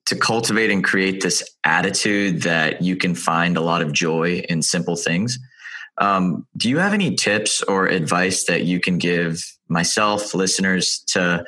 [0.07, 4.63] to cultivate and create this attitude that you can find a lot of joy in
[4.63, 5.39] simple things.
[5.99, 11.45] Um, do you have any tips or advice that you can give myself, listeners, to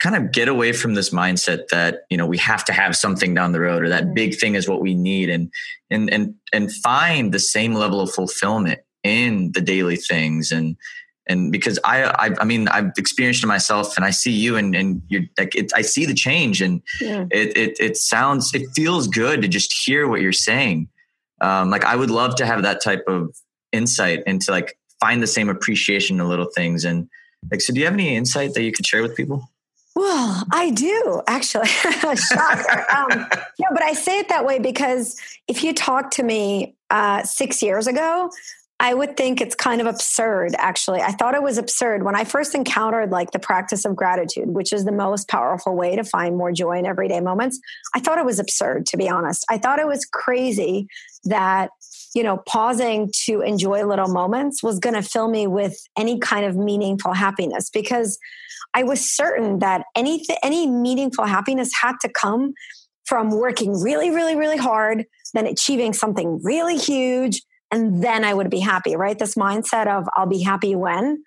[0.00, 3.34] kind of get away from this mindset that you know we have to have something
[3.34, 5.50] down the road or that big thing is what we need, and
[5.90, 10.76] and and and find the same level of fulfillment in the daily things and
[11.28, 14.74] and because I, I, I mean, I've experienced it myself, and I see you, and
[14.74, 17.26] and you're like, it, I see the change, and yeah.
[17.30, 20.88] it, it it sounds, it feels good to just hear what you're saying.
[21.40, 23.36] Um, like I would love to have that type of
[23.72, 26.84] insight and to like find the same appreciation in little things.
[26.84, 27.08] And
[27.50, 29.50] like, so do you have any insight that you could share with people?
[29.94, 31.68] Well, I do actually.
[32.88, 33.26] Um,
[33.58, 37.62] yeah, but I say it that way because if you talked to me uh, six
[37.62, 38.30] years ago,
[38.80, 41.00] I would think it's kind of absurd, actually.
[41.00, 44.72] I thought it was absurd when I first encountered like the practice of gratitude, which
[44.72, 47.58] is the most powerful way to find more joy in everyday moments.
[47.94, 49.44] I thought it was absurd, to be honest.
[49.50, 50.86] I thought it was crazy
[51.24, 51.70] that,
[52.14, 56.46] you know, pausing to enjoy little moments was going to fill me with any kind
[56.46, 58.16] of meaningful happiness because
[58.74, 62.54] I was certain that any, any meaningful happiness had to come
[63.06, 68.50] from working really, really, really hard, then achieving something really huge and then I would
[68.50, 69.18] be happy, right?
[69.18, 71.22] This mindset of I'll be happy when.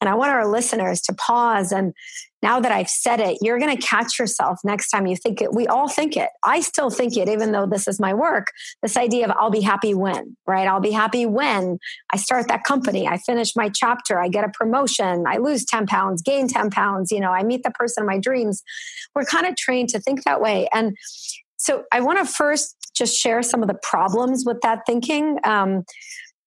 [0.00, 1.72] And I want our listeners to pause.
[1.72, 1.94] And
[2.42, 5.54] now that I've said it, you're going to catch yourself next time you think it.
[5.54, 6.28] We all think it.
[6.44, 8.48] I still think it, even though this is my work.
[8.82, 10.68] This idea of I'll be happy when, right?
[10.68, 11.78] I'll be happy when
[12.12, 15.86] I start that company, I finish my chapter, I get a promotion, I lose 10
[15.86, 18.62] pounds, gain 10 pounds, you know, I meet the person of my dreams.
[19.14, 20.68] We're kind of trained to think that way.
[20.74, 20.94] And
[21.56, 25.38] so I want to first just share some of the problems with that thinking.
[25.44, 25.84] Um,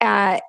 [0.02, 0.40] uh,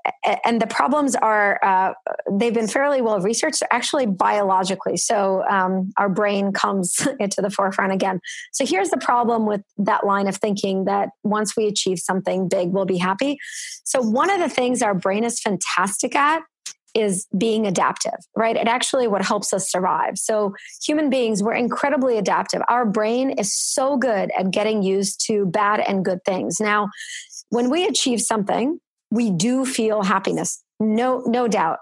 [0.44, 1.92] and the problems are uh,
[2.30, 4.96] they've been fairly well researched actually biologically.
[4.96, 8.20] So um, our brain comes into the forefront again.
[8.52, 12.70] So here's the problem with that line of thinking that once we achieve something big
[12.70, 13.38] we'll be happy.
[13.82, 16.42] So one of the things our brain is fantastic at
[16.94, 18.56] is being adaptive, right?
[18.56, 20.18] It actually what helps us survive.
[20.18, 22.62] So human beings, we're incredibly adaptive.
[22.68, 26.60] Our brain is so good at getting used to bad and good things.
[26.60, 26.88] Now,
[27.50, 28.78] when we achieve something,
[29.10, 30.62] we do feel happiness.
[30.78, 31.78] No, no doubt.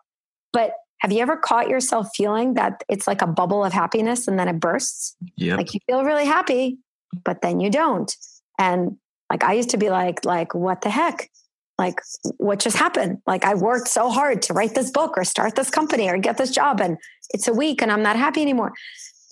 [0.53, 4.39] But have you ever caught yourself feeling that it's like a bubble of happiness and
[4.39, 5.17] then it bursts?
[5.37, 5.57] Yeah.
[5.57, 6.79] Like you feel really happy,
[7.25, 8.15] but then you don't.
[8.59, 8.97] And
[9.31, 11.31] like I used to be like, like, what the heck?
[11.79, 12.01] Like
[12.39, 13.19] what just happened?
[13.27, 16.37] Like i worked so hard to write this book or start this company or get
[16.37, 16.99] this job and
[17.31, 18.73] it's a week and i'm not happy anymore.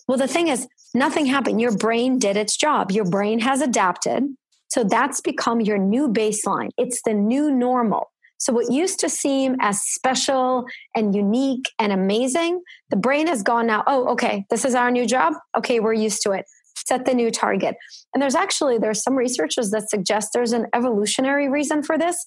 [0.08, 1.60] Well the thing is nothing happened.
[1.60, 2.90] Your brain did its job.
[2.90, 4.24] Your brain has adapted.
[4.68, 6.70] So that's become your new baseline.
[6.76, 8.10] It's the new normal.
[8.38, 13.66] So what used to seem as special and unique and amazing the brain has gone
[13.66, 15.34] now oh okay this is our new job.
[15.56, 16.44] Okay we're used to it
[16.76, 17.76] set the new target.
[18.14, 22.24] And there's actually there's some researchers that suggest there's an evolutionary reason for this.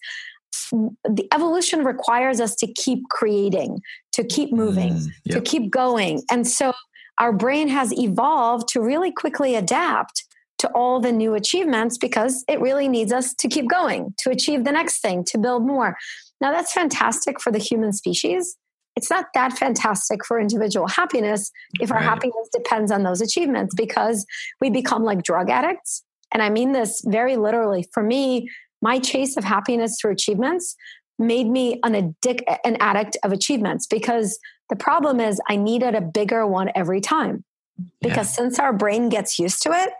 [0.72, 3.82] The evolution requires us to keep creating,
[4.14, 5.36] to keep moving, mm, yep.
[5.36, 6.24] to keep going.
[6.32, 6.74] And so
[7.20, 10.24] our brain has evolved to really quickly adapt
[10.60, 14.64] to all the new achievements because it really needs us to keep going, to achieve
[14.66, 15.96] the next thing, to build more.
[16.42, 18.58] Now, that's fantastic for the human species
[19.00, 24.26] it's not that fantastic for individual happiness if our happiness depends on those achievements because
[24.60, 26.04] we become like drug addicts.
[26.34, 27.88] And I mean this very literally.
[27.94, 28.50] For me,
[28.82, 30.76] my chase of happiness through achievements
[31.18, 36.02] made me an addict, an addict of achievements because the problem is I needed a
[36.02, 37.46] bigger one every time.
[38.02, 38.44] Because yeah.
[38.44, 39.92] since our brain gets used to it,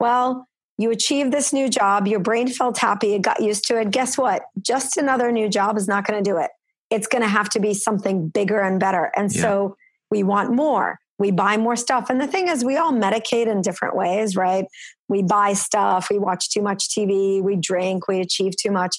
[0.00, 3.90] well, you achieved this new job, your brain felt happy, it got used to it.
[3.90, 4.44] Guess what?
[4.62, 6.50] Just another new job is not going to do it
[6.90, 9.10] it's going to have to be something bigger and better.
[9.16, 9.42] And yeah.
[9.42, 9.76] so
[10.10, 10.98] we want more.
[11.18, 12.10] We buy more stuff.
[12.10, 14.66] And the thing is, we all medicate in different ways, right?
[15.08, 18.98] We buy stuff, we watch too much TV, we drink, we achieve too much.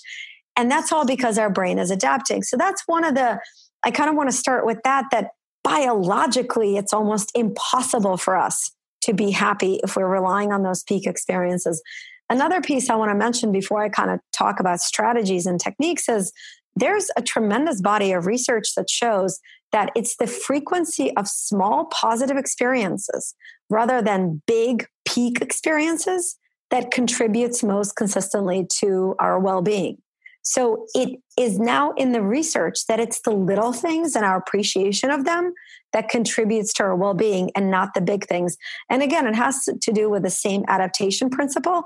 [0.55, 2.41] And that's all because our brain is adapting.
[2.41, 3.39] So that's one of the,
[3.83, 5.31] I kind of want to start with that, that
[5.63, 8.71] biologically, it's almost impossible for us
[9.01, 11.81] to be happy if we're relying on those peak experiences.
[12.29, 16.09] Another piece I want to mention before I kind of talk about strategies and techniques
[16.09, 16.33] is
[16.79, 19.39] there's a tremendous body of research that shows
[19.71, 23.35] that it's the frequency of small positive experiences
[23.69, 26.37] rather than big peak experiences
[26.69, 29.97] that contributes most consistently to our well-being.
[30.41, 35.09] So it is now in the research that it's the little things and our appreciation
[35.09, 35.53] of them
[35.91, 38.57] that contributes to our well-being and not the big things.
[38.89, 41.83] And again, it has to do with the same adaptation principle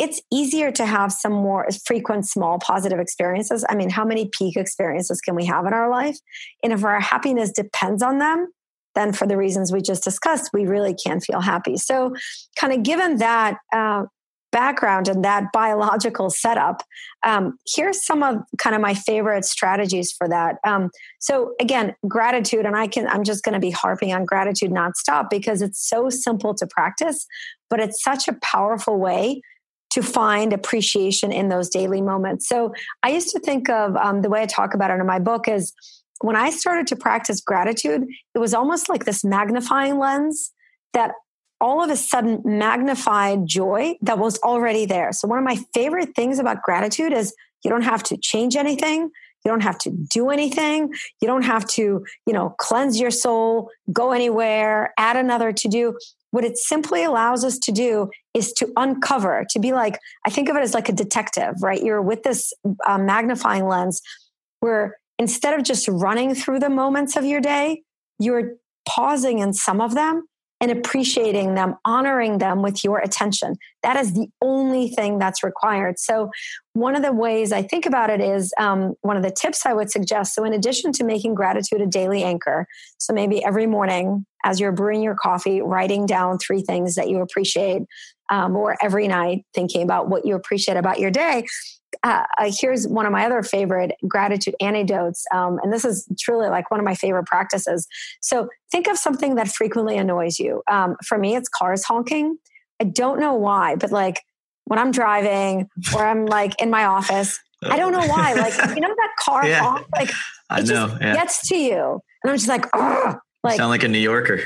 [0.00, 3.66] it's easier to have some more frequent small positive experiences.
[3.68, 6.16] I mean, how many peak experiences can we have in our life?
[6.64, 8.48] And if our happiness depends on them,
[8.94, 11.76] then for the reasons we just discussed, we really can't feel happy.
[11.76, 12.14] So,
[12.58, 14.04] kind of given that uh,
[14.50, 16.82] background and that biological setup,
[17.22, 20.56] um, here's some of kind of my favorite strategies for that.
[20.66, 24.70] Um, so, again, gratitude, and I can, I'm just going to be harping on gratitude
[24.70, 27.26] nonstop because it's so simple to practice,
[27.68, 29.42] but it's such a powerful way
[29.90, 32.48] to find appreciation in those daily moments.
[32.48, 32.72] So
[33.02, 35.48] I used to think of um, the way I talk about it in my book
[35.48, 35.72] is
[36.20, 40.52] when I started to practice gratitude, it was almost like this magnifying lens
[40.92, 41.12] that
[41.60, 45.12] all of a sudden magnified joy that was already there.
[45.12, 49.10] So one of my favorite things about gratitude is you don't have to change anything.
[49.44, 50.92] You don't have to do anything.
[51.20, 55.98] You don't have to, you know, cleanse your soul, go anywhere, add another to do.
[56.30, 60.48] What it simply allows us to do is to uncover, to be like, I think
[60.48, 61.82] of it as like a detective, right?
[61.82, 62.52] You're with this
[62.86, 64.00] uh, magnifying lens
[64.60, 67.82] where instead of just running through the moments of your day,
[68.18, 68.54] you're
[68.88, 70.26] pausing in some of them
[70.60, 73.54] and appreciating them, honoring them with your attention.
[73.82, 75.98] That is the only thing that's required.
[75.98, 76.30] So,
[76.74, 79.72] one of the ways I think about it is um, one of the tips I
[79.72, 80.34] would suggest.
[80.34, 82.66] So, in addition to making gratitude a daily anchor,
[82.98, 87.20] so maybe every morning as you're brewing your coffee, writing down three things that you
[87.20, 87.82] appreciate,
[88.30, 91.46] um, or every night thinking about what you appreciate about your day,
[92.02, 95.24] uh, uh, here's one of my other favorite gratitude anecdotes.
[95.34, 97.86] Um, and this is truly like one of my favorite practices.
[98.20, 100.62] So think of something that frequently annoys you.
[100.70, 102.38] Um, for me, it's cars honking.
[102.80, 104.22] I don't know why, but like
[104.64, 108.32] when I'm driving or I'm like in my office, I don't know why.
[108.34, 109.60] Like, you know, that car yeah.
[109.60, 110.16] honk, like it
[110.48, 111.14] I know, just yeah.
[111.14, 112.00] gets to you.
[112.22, 114.40] And I'm just like, oh, like, sound like a New Yorker.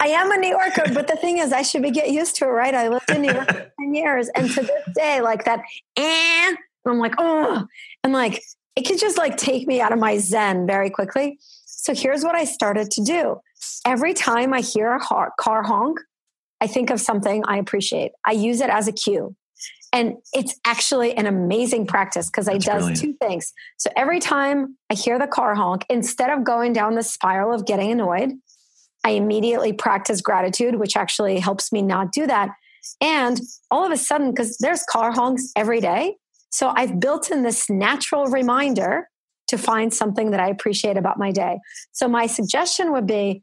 [0.00, 2.46] I am a New Yorker, but the thing is, I should be get used to
[2.46, 2.74] it, right?
[2.74, 4.30] I lived in New York for 10 years.
[4.34, 5.60] And to this day, like that,
[5.96, 7.66] and I'm like, oh,
[8.02, 8.42] and like,
[8.76, 11.38] it could just like take me out of my zen very quickly.
[11.66, 13.40] So here's what I started to do.
[13.84, 16.00] Every time I hear a car honk,
[16.62, 18.12] I think of something I appreciate.
[18.24, 19.36] I use it as a cue.
[19.92, 23.00] And it's actually an amazing practice because I does brilliant.
[23.00, 23.52] two things.
[23.76, 27.66] So every time I hear the car honk, instead of going down the spiral of
[27.66, 28.30] getting annoyed,
[29.04, 32.50] I immediately practice gratitude, which actually helps me not do that.
[33.00, 36.16] And all of a sudden, because there's car honks every day.
[36.50, 39.08] So I've built in this natural reminder
[39.48, 41.58] to find something that I appreciate about my day.
[41.92, 43.42] So my suggestion would be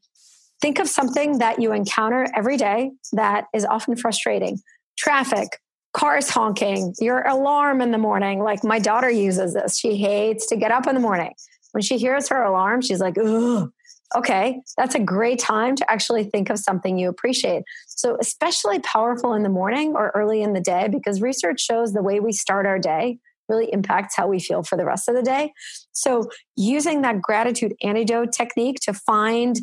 [0.62, 4.60] think of something that you encounter every day that is often frustrating
[4.98, 5.60] traffic,
[5.93, 8.39] cars honking, your alarm in the morning.
[8.39, 9.78] Like my daughter uses this.
[9.78, 11.34] She hates to get up in the morning.
[11.72, 13.72] When she hears her alarm, she's like, ugh.
[14.16, 17.64] Okay, that's a great time to actually think of something you appreciate.
[17.88, 22.01] So, especially powerful in the morning or early in the day, because research shows the
[22.01, 25.24] way we start our day really impacts how we feel for the rest of the
[25.24, 25.51] day.
[25.91, 29.60] So, using that gratitude antidote technique to find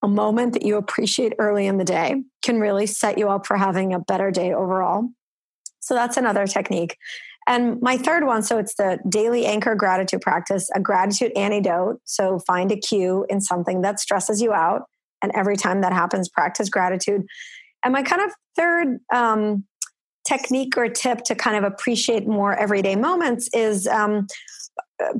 [0.00, 3.56] a moment that you appreciate early in the day can really set you up for
[3.56, 5.08] having a better day overall.
[5.80, 6.96] So, that's another technique.
[7.48, 11.98] And my third one, so it's the daily anchor gratitude practice, a gratitude antidote.
[12.04, 14.82] So, find a cue in something that stresses you out.
[15.22, 17.22] And every time that happens, practice gratitude.
[17.82, 19.64] And my kind of third um,
[20.26, 24.26] technique or tip to kind of appreciate more everyday moments is um,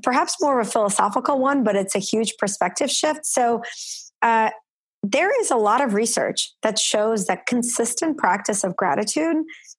[0.03, 3.25] perhaps more of a philosophical one, but it's a huge perspective shift.
[3.25, 3.63] So,
[4.21, 4.51] uh,
[5.03, 9.37] there is a lot of research that shows that consistent practice of gratitude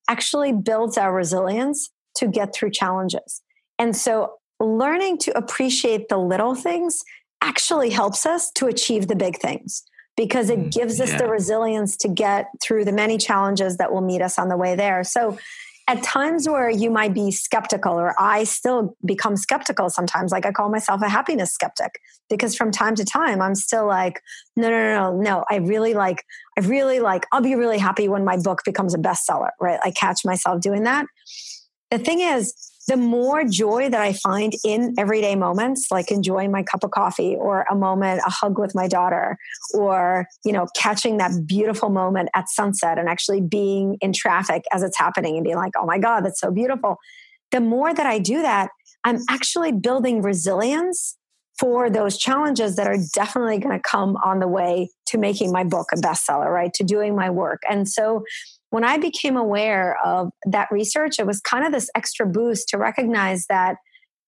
[0.07, 3.41] actually builds our resilience to get through challenges.
[3.77, 7.03] And so, learning to appreciate the little things
[7.41, 9.83] actually helps us to achieve the big things
[10.17, 11.17] because it mm, gives us yeah.
[11.19, 14.75] the resilience to get through the many challenges that will meet us on the way
[14.75, 15.03] there.
[15.03, 15.37] So,
[15.87, 20.51] at times where you might be skeptical, or I still become skeptical sometimes, like I
[20.51, 21.99] call myself a happiness skeptic,
[22.29, 24.21] because from time to time I'm still like,
[24.55, 25.45] no, no, no, no, no.
[25.49, 26.23] I really like,
[26.55, 29.79] I really like, I'll be really happy when my book becomes a bestseller, right?
[29.83, 31.07] I catch myself doing that.
[31.91, 32.53] The thing is,
[32.87, 37.35] the more joy that I find in everyday moments, like enjoying my cup of coffee
[37.35, 39.37] or a moment, a hug with my daughter,
[39.75, 44.81] or, you know, catching that beautiful moment at sunset and actually being in traffic as
[44.81, 46.97] it's happening and being like, oh my God, that's so beautiful.
[47.51, 48.69] The more that I do that,
[49.03, 51.15] I'm actually building resilience
[51.59, 55.63] for those challenges that are definitely going to come on the way to making my
[55.63, 56.73] book a bestseller, right?
[56.75, 57.61] To doing my work.
[57.69, 58.23] And so
[58.69, 62.77] when I became aware of that research, it was kind of this extra boost to
[62.77, 63.77] recognize that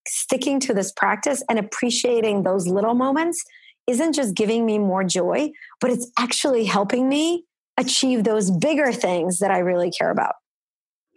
[0.07, 3.43] sticking to this practice and appreciating those little moments
[3.87, 7.45] isn't just giving me more joy, but it's actually helping me
[7.77, 10.35] achieve those bigger things that I really care about.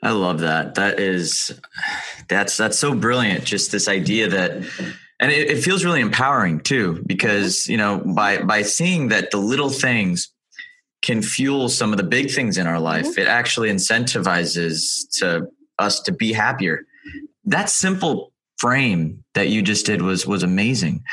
[0.03, 0.75] I love that.
[0.75, 1.59] That is
[2.29, 3.45] that's that's so brilliant.
[3.45, 4.53] Just this idea that
[5.21, 9.39] and it, it feels really empowering too, because you know, by by seeing that the
[9.39, 10.31] little things
[11.05, 13.07] can fuel some of the big things in our life.
[13.07, 13.21] Mm-hmm.
[13.21, 15.47] It actually incentivizes to
[15.79, 16.87] us to be happier.
[17.45, 21.05] That simple frame that you just did was was amazing.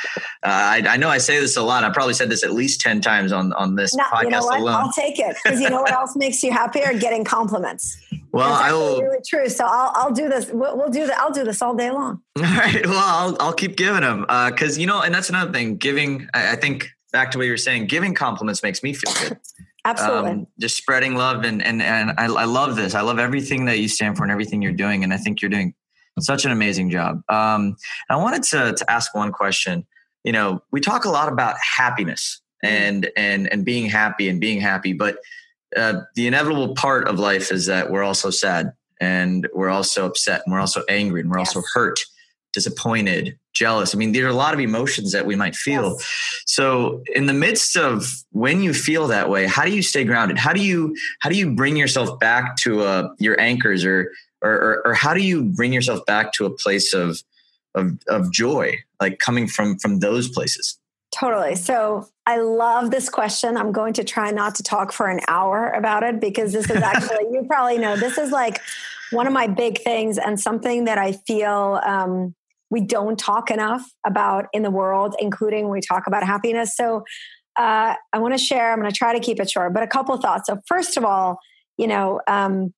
[0.43, 1.83] Uh, I, I, know I say this a lot.
[1.83, 4.39] I probably said this at least ten times on on this no, podcast you know
[4.39, 4.69] alone.
[4.69, 6.97] I'll take it because you know what else makes you happier?
[6.97, 7.97] Getting compliments.
[8.31, 9.01] Well, I will.
[9.01, 9.49] Really true.
[9.49, 10.49] So I'll I'll do this.
[10.51, 11.17] We'll, we'll do that.
[11.17, 12.21] I'll do this all day long.
[12.37, 12.85] All right.
[12.85, 15.75] Well, I'll I'll keep giving them because uh, you know, and that's another thing.
[15.75, 16.29] Giving.
[16.33, 17.87] I, I think back to what you were saying.
[17.87, 19.37] Giving compliments makes me feel good.
[19.83, 20.31] Absolutely.
[20.31, 22.93] Um, just spreading love and and and I, I love this.
[22.93, 25.49] I love everything that you stand for and everything you're doing, and I think you're
[25.49, 25.73] doing
[26.19, 27.21] such an amazing job.
[27.29, 27.75] Um,
[28.09, 29.87] I wanted to to ask one question.
[30.23, 32.75] You know, we talk a lot about happiness mm-hmm.
[32.75, 35.17] and and and being happy and being happy, but
[35.75, 40.41] uh, the inevitable part of life is that we're also sad and we're also upset
[40.45, 41.55] and we're also angry and we're yes.
[41.55, 41.99] also hurt
[42.53, 43.93] disappointed, jealous.
[43.93, 45.97] I mean, there are a lot of emotions that we might feel.
[45.97, 46.43] Yes.
[46.45, 50.37] So, in the midst of when you feel that way, how do you stay grounded?
[50.37, 54.51] How do you how do you bring yourself back to uh, your anchors, or, or
[54.51, 57.21] or or how do you bring yourself back to a place of
[57.75, 60.77] of of joy, like coming from from those places?
[61.11, 61.55] Totally.
[61.55, 63.57] So I love this question.
[63.57, 66.77] I'm going to try not to talk for an hour about it because this is
[66.77, 68.61] actually, you probably know, this is like
[69.11, 72.33] one of my big things and something that I feel um,
[72.71, 76.75] we don't talk enough about in the world, including when we talk about happiness.
[76.75, 77.03] So
[77.59, 79.87] uh, I want to share, I'm going to try to keep it short, but a
[79.87, 80.47] couple thoughts.
[80.47, 81.37] So, first of all,
[81.77, 82.73] you know, um,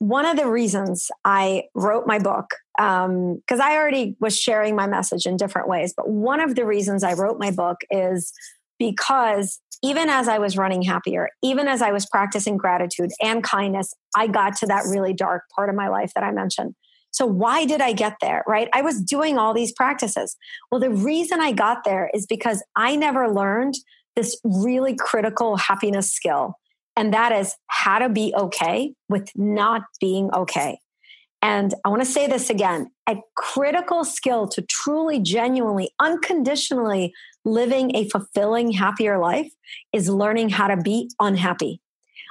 [0.00, 4.86] one of the reasons I wrote my book, because um, I already was sharing my
[4.86, 8.32] message in different ways, but one of the reasons I wrote my book is
[8.78, 13.94] because even as I was running happier, even as I was practicing gratitude and kindness,
[14.14, 16.74] I got to that really dark part of my life that I mentioned.
[17.18, 18.44] So, why did I get there?
[18.46, 18.68] Right?
[18.72, 20.36] I was doing all these practices.
[20.70, 23.74] Well, the reason I got there is because I never learned
[24.14, 26.54] this really critical happiness skill.
[26.96, 30.78] And that is how to be okay with not being okay.
[31.42, 37.12] And I want to say this again a critical skill to truly, genuinely, unconditionally
[37.44, 39.50] living a fulfilling, happier life
[39.92, 41.80] is learning how to be unhappy.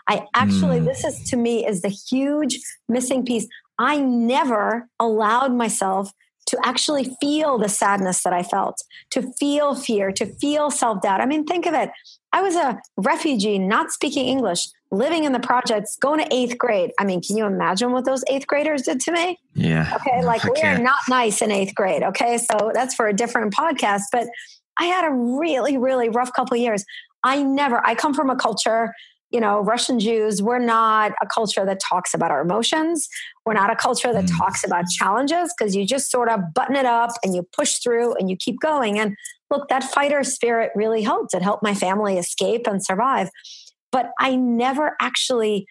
[0.07, 0.85] I actually, mm.
[0.85, 3.47] this is to me is the huge missing piece.
[3.79, 6.11] I never allowed myself
[6.47, 11.21] to actually feel the sadness that I felt, to feel fear, to feel self doubt.
[11.21, 11.89] I mean, think of it.
[12.31, 16.91] I was a refugee, not speaking English, living in the projects, going to eighth grade.
[16.99, 19.39] I mean, can you imagine what those eighth graders did to me?
[19.55, 19.91] Yeah.
[19.95, 20.23] Okay.
[20.23, 22.03] Like, we are not nice in eighth grade.
[22.03, 22.37] Okay.
[22.37, 24.03] So that's for a different podcast.
[24.11, 24.27] But
[24.77, 26.85] I had a really, really rough couple years.
[27.23, 28.93] I never, I come from a culture
[29.29, 33.09] you know, Russian Jews, we're not a culture that talks about our emotions.
[33.45, 34.37] We're not a culture that mm.
[34.37, 38.15] talks about challenges because you just sort of button it up and you push through
[38.15, 38.97] and you keep going.
[38.97, 39.15] And
[39.49, 41.33] look, that fighter spirit really helped.
[41.33, 43.29] It helped my family escape and survive.
[43.91, 45.67] But I never actually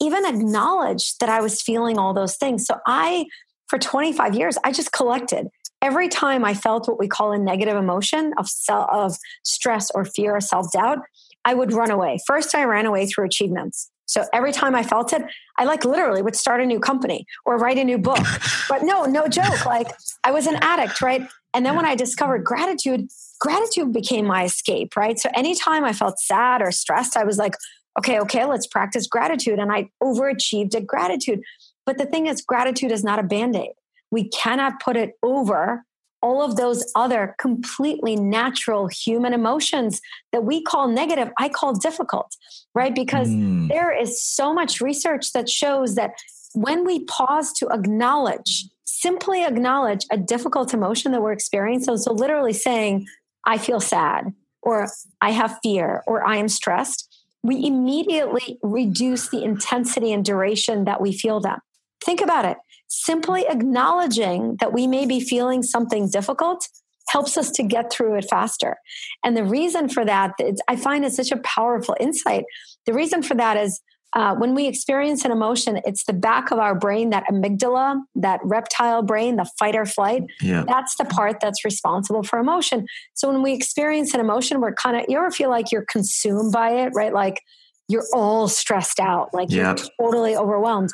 [0.00, 2.66] even acknowledged that I was feeling all those things.
[2.66, 3.26] So I,
[3.68, 5.48] for 25 years, I just collected.
[5.82, 10.04] Every time I felt what we call a negative emotion of, self, of stress or
[10.04, 10.98] fear or self doubt,
[11.44, 12.18] I would run away.
[12.26, 13.90] First, I ran away through achievements.
[14.06, 15.22] So every time I felt it,
[15.56, 18.24] I like literally would start a new company or write a new book.
[18.68, 19.64] but no, no joke.
[19.64, 19.88] Like
[20.22, 21.26] I was an addict, right?
[21.54, 23.08] And then when I discovered gratitude,
[23.40, 25.18] gratitude became my escape, right?
[25.18, 27.54] So anytime I felt sad or stressed, I was like,
[27.98, 29.58] okay, okay, let's practice gratitude.
[29.58, 31.40] And I overachieved at gratitude.
[31.86, 33.72] But the thing is, gratitude is not a band aid.
[34.10, 35.84] We cannot put it over
[36.24, 40.00] all of those other completely natural human emotions
[40.32, 42.34] that we call negative, I call difficult,
[42.74, 42.94] right?
[42.94, 43.68] Because mm.
[43.68, 46.12] there is so much research that shows that
[46.54, 52.54] when we pause to acknowledge, simply acknowledge a difficult emotion that we're experiencing, so literally
[52.54, 53.06] saying,
[53.44, 54.88] I feel sad, or
[55.20, 57.06] I have fear, or I am stressed,
[57.42, 61.58] we immediately reduce the intensity and duration that we feel them.
[62.04, 62.58] Think about it
[62.94, 66.68] simply acknowledging that we may be feeling something difficult
[67.08, 68.76] helps us to get through it faster.
[69.24, 70.32] And the reason for that,
[70.68, 72.44] I find it such a powerful insight.
[72.86, 73.80] The reason for that is
[74.14, 78.40] uh, when we experience an emotion, it's the back of our brain, that amygdala, that
[78.44, 80.22] reptile brain, the fight or flight.
[80.40, 80.64] Yeah.
[80.66, 82.86] That's the part that's responsible for emotion.
[83.14, 86.52] So when we experience an emotion, we're kind of, you ever feel like you're consumed
[86.52, 87.12] by it, right?
[87.12, 87.42] Like
[87.88, 89.78] you're all stressed out, like yep.
[89.78, 90.90] you're totally overwhelmed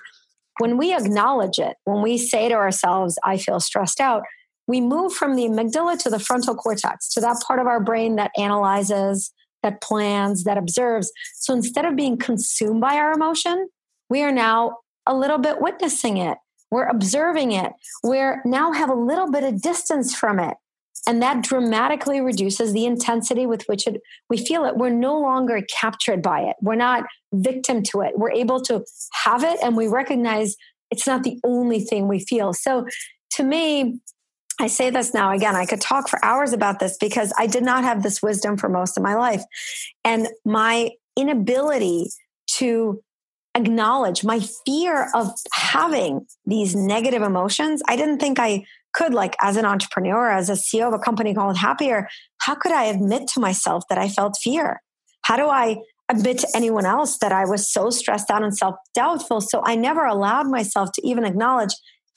[0.61, 4.23] when we acknowledge it, when we say to ourselves, I feel stressed out,
[4.67, 8.17] we move from the amygdala to the frontal cortex, to that part of our brain
[8.17, 9.33] that analyzes,
[9.63, 11.11] that plans, that observes.
[11.35, 13.71] So instead of being consumed by our emotion,
[14.11, 16.37] we are now a little bit witnessing it.
[16.71, 17.73] We're observing it.
[18.03, 20.59] We're now have a little bit of distance from it.
[21.07, 24.77] And that dramatically reduces the intensity with which it, we feel it.
[24.77, 26.57] We're no longer captured by it.
[26.61, 28.13] We're not victim to it.
[28.17, 28.85] We're able to
[29.25, 30.57] have it and we recognize
[30.91, 32.53] it's not the only thing we feel.
[32.53, 32.87] So
[33.35, 34.01] to me,
[34.61, 37.63] I say this now again, I could talk for hours about this because I did
[37.63, 39.43] not have this wisdom for most of my life.
[40.05, 42.11] And my inability
[42.59, 43.03] to
[43.55, 49.57] acknowledge my fear of having these negative emotions, I didn't think I could like as
[49.57, 52.09] an entrepreneur as a ceo of a company called happier
[52.41, 54.83] how could i admit to myself that i felt fear?
[55.23, 55.77] How do i
[56.09, 59.41] admit to anyone else that i was so stressed out and self-doubtful?
[59.43, 61.75] So i never allowed myself to even acknowledge.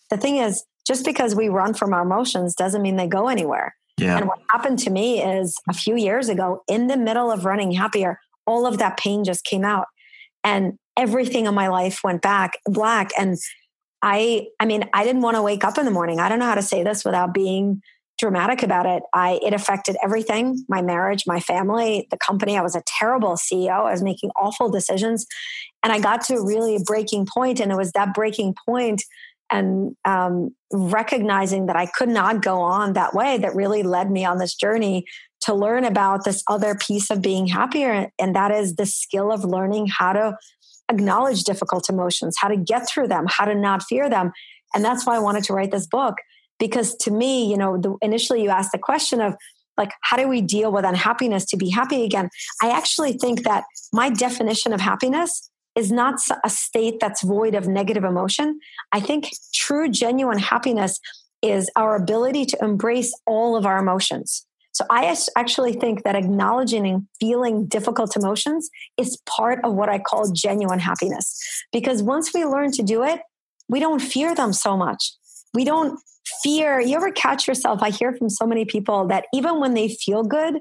[0.09, 3.75] The thing is just because we run from our emotions doesn't mean they go anywhere.
[3.99, 4.17] Yeah.
[4.17, 7.71] and what happened to me is a few years ago in the middle of running
[7.71, 9.87] happier all of that pain just came out.
[10.43, 13.11] And everything in my life went back black.
[13.17, 13.37] And
[14.03, 16.19] I I mean, I didn't want to wake up in the morning.
[16.19, 17.81] I don't know how to say this without being
[18.19, 19.01] dramatic about it.
[19.13, 22.57] I it affected everything, my marriage, my family, the company.
[22.57, 23.71] I was a terrible CEO.
[23.71, 25.25] I was making awful decisions.
[25.81, 29.03] And I got to really a breaking point, and it was that breaking point
[29.49, 34.25] and um, recognizing that I could not go on that way that really led me
[34.25, 35.05] on this journey
[35.41, 38.09] to learn about this other piece of being happier.
[38.17, 40.37] And that is the skill of learning how to
[40.93, 44.31] acknowledge difficult emotions, how to get through them, how to not fear them.
[44.73, 46.15] And that's why I wanted to write this book
[46.59, 49.35] because to me, you know, the, initially you asked the question of
[49.77, 52.29] like, how do we deal with unhappiness to be happy again?
[52.61, 57.67] I actually think that my definition of happiness is not a state that's void of
[57.67, 58.59] negative emotion.
[58.91, 60.99] I think true, genuine happiness
[61.41, 64.45] is our ability to embrace all of our emotions.
[64.73, 69.99] So I actually think that acknowledging and feeling difficult emotions is part of what I
[69.99, 71.39] call genuine happiness.
[71.71, 73.21] Because once we learn to do it,
[73.69, 75.13] we don't fear them so much.
[75.53, 75.99] We don't
[76.41, 76.79] fear.
[76.79, 77.81] You ever catch yourself?
[77.83, 80.59] I hear from so many people that even when they feel good,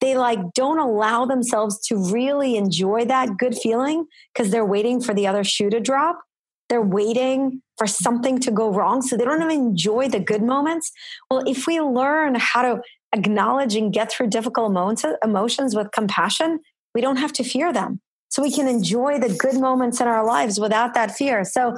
[0.00, 5.14] they like don't allow themselves to really enjoy that good feeling because they're waiting for
[5.14, 6.20] the other shoe to drop.
[6.68, 9.02] They're waiting for something to go wrong.
[9.02, 10.90] So they don't even enjoy the good moments.
[11.30, 12.80] Well, if we learn how to
[13.14, 14.76] acknowledge and get through difficult
[15.22, 16.60] emotions with compassion,
[16.94, 18.00] we don't have to fear them.
[18.34, 21.44] so we can enjoy the good moments in our lives without that fear.
[21.44, 21.76] So,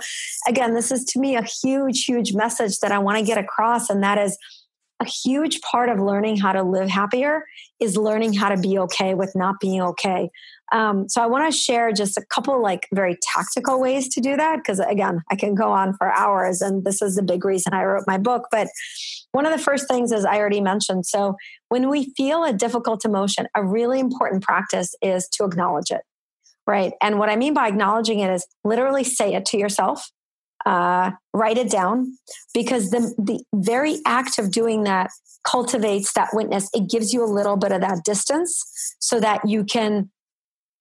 [0.48, 3.90] again, this is to me a huge, huge message that I want to get across.
[3.90, 4.38] And that is
[5.00, 7.44] a huge part of learning how to live happier
[7.80, 10.30] is learning how to be okay with not being okay.
[10.72, 14.36] Um, so I want to share just a couple like very tactical ways to do
[14.36, 17.72] that because again, I can go on for hours, and this is the big reason
[17.72, 18.46] I wrote my book.
[18.50, 18.68] But
[19.32, 21.36] one of the first things, as I already mentioned, so
[21.68, 26.00] when we feel a difficult emotion, a really important practice is to acknowledge it,
[26.66, 26.92] right?
[27.00, 30.10] And what I mean by acknowledging it is literally say it to yourself.
[30.66, 32.12] Uh, write it down
[32.52, 35.10] because the the very act of doing that
[35.46, 36.68] cultivates that witness.
[36.74, 38.62] It gives you a little bit of that distance
[38.98, 40.10] so that you can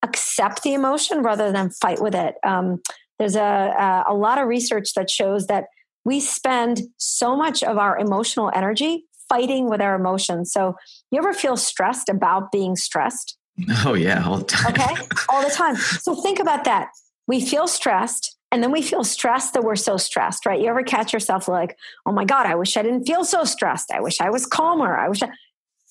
[0.04, 2.36] accept the emotion rather than fight with it.
[2.44, 2.82] Um,
[3.20, 5.66] there's a, a, a lot of research that shows that
[6.04, 10.52] we spend so much of our emotional energy fighting with our emotions.
[10.52, 10.76] So,
[11.12, 13.38] you ever feel stressed about being stressed?
[13.86, 14.74] Oh, yeah, all the time.
[14.74, 14.96] Okay,
[15.30, 15.78] all the time.
[15.78, 16.90] So, think about that.
[17.26, 20.62] We feel stressed, and then we feel stressed that we're so stressed, right?
[20.62, 23.92] You ever catch yourself like, oh my God, I wish I didn't feel so stressed.
[23.92, 24.96] I wish I was calmer.
[24.96, 25.30] I wish I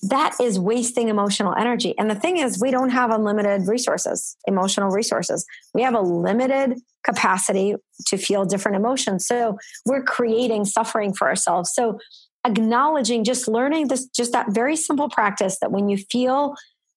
[0.08, 1.94] that is wasting emotional energy.
[1.98, 5.44] And the thing is, we don't have unlimited resources, emotional resources.
[5.74, 7.74] We have a limited capacity
[8.06, 9.26] to feel different emotions.
[9.26, 11.70] So we're creating suffering for ourselves.
[11.74, 11.98] So
[12.46, 16.54] acknowledging, just learning this, just that very simple practice that when you feel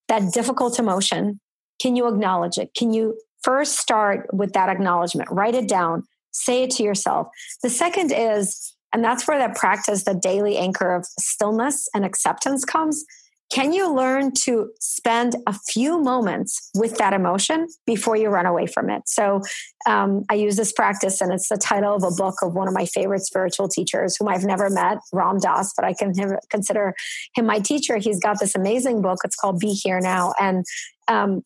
[0.08, 1.42] that difficult emotion,
[1.82, 2.72] can you acknowledge it?
[2.74, 5.30] Can you first start with that acknowledgement?
[5.32, 7.28] Write it down, say it to yourself.
[7.64, 12.66] The second is, and that's where that practice, the daily anchor of stillness and acceptance
[12.66, 13.06] comes.
[13.50, 18.66] Can you learn to spend a few moments with that emotion before you run away
[18.68, 19.04] from it?
[19.06, 19.42] So,
[19.88, 22.74] um, I use this practice, and it's the title of a book of one of
[22.74, 26.14] my favorite spiritual teachers, whom I've never met, Ram Dass, but I can
[26.50, 26.94] consider
[27.36, 27.96] him my teacher.
[27.98, 29.20] He's got this amazing book.
[29.24, 30.34] It's called Be Here Now.
[30.42, 30.66] And
[31.08, 31.42] um,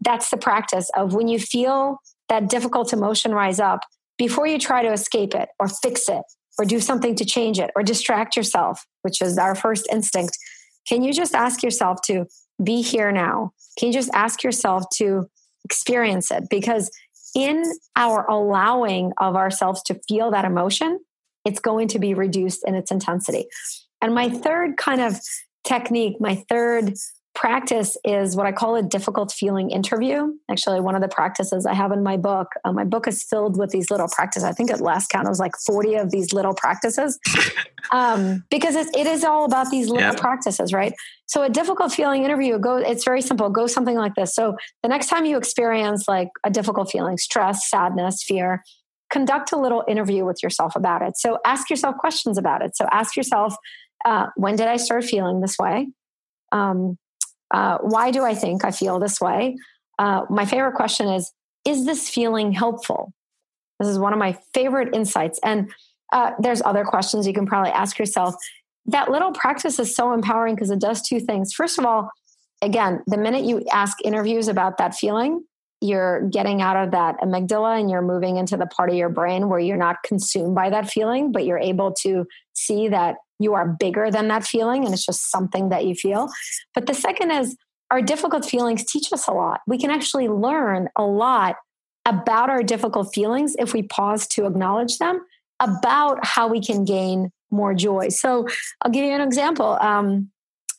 [0.00, 3.80] that's the practice of when you feel that difficult emotion rise up,
[4.16, 6.22] before you try to escape it or fix it
[6.58, 10.38] or do something to change it or distract yourself, which is our first instinct,
[10.86, 12.26] can you just ask yourself to
[12.62, 13.52] be here now?
[13.78, 15.28] Can you just ask yourself to
[15.64, 16.44] experience it?
[16.48, 16.90] Because
[17.34, 17.64] in
[17.96, 21.00] our allowing of ourselves to feel that emotion,
[21.44, 23.46] it's going to be reduced in its intensity.
[24.00, 25.18] And my third kind of
[25.64, 26.94] technique, my third
[27.34, 30.32] practice is what I call a difficult feeling interview.
[30.48, 33.58] Actually, one of the practices I have in my book, uh, my book is filled
[33.58, 34.44] with these little practices.
[34.44, 37.18] I think at last count it was like 40 of these little practices
[37.92, 40.94] um, because it, it is all about these little practices, right?
[41.26, 43.50] So a difficult feeling interview, go, it's very simple.
[43.50, 44.34] Go something like this.
[44.34, 48.62] So the next time you experience like a difficult feeling, stress, sadness, fear,
[49.10, 51.16] conduct a little interview with yourself about it.
[51.16, 52.76] So ask yourself questions about it.
[52.76, 53.56] So ask yourself,
[54.04, 55.88] uh, when did I start feeling this way?
[56.52, 56.98] Um,
[57.54, 59.56] uh, why do I think I feel this way?
[59.98, 61.32] Uh, my favorite question is
[61.64, 63.12] Is this feeling helpful?
[63.78, 65.38] This is one of my favorite insights.
[65.44, 65.72] And
[66.12, 68.34] uh, there's other questions you can probably ask yourself.
[68.86, 71.52] That little practice is so empowering because it does two things.
[71.52, 72.10] First of all,
[72.60, 75.44] again, the minute you ask interviews about that feeling,
[75.80, 79.48] you're getting out of that amygdala and you're moving into the part of your brain
[79.48, 83.66] where you're not consumed by that feeling, but you're able to see that you are
[83.66, 86.28] bigger than that feeling and it's just something that you feel.
[86.74, 87.56] But the second is
[87.90, 89.60] our difficult feelings teach us a lot.
[89.66, 91.56] We can actually learn a lot
[92.06, 95.20] about our difficult feelings if we pause to acknowledge them,
[95.60, 98.08] about how we can gain more joy.
[98.08, 98.46] So
[98.82, 99.78] I'll give you an example.
[99.80, 100.30] Um,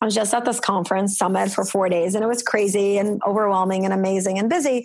[0.01, 3.21] I was just at this conference summit for four days and it was crazy and
[3.25, 4.83] overwhelming and amazing and busy.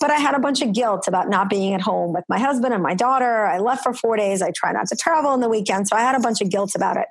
[0.00, 2.74] But I had a bunch of guilt about not being at home with my husband
[2.74, 3.46] and my daughter.
[3.46, 4.42] I left for four days.
[4.42, 5.88] I try not to travel on the weekend.
[5.88, 7.06] So I had a bunch of guilt about it.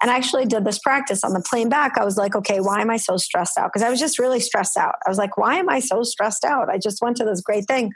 [0.00, 1.98] And I actually did this practice on the plane back.
[1.98, 3.70] I was like, okay, why am I so stressed out?
[3.72, 4.94] Because I was just really stressed out.
[5.04, 6.68] I was like, why am I so stressed out?
[6.68, 7.92] I just went to this great thing.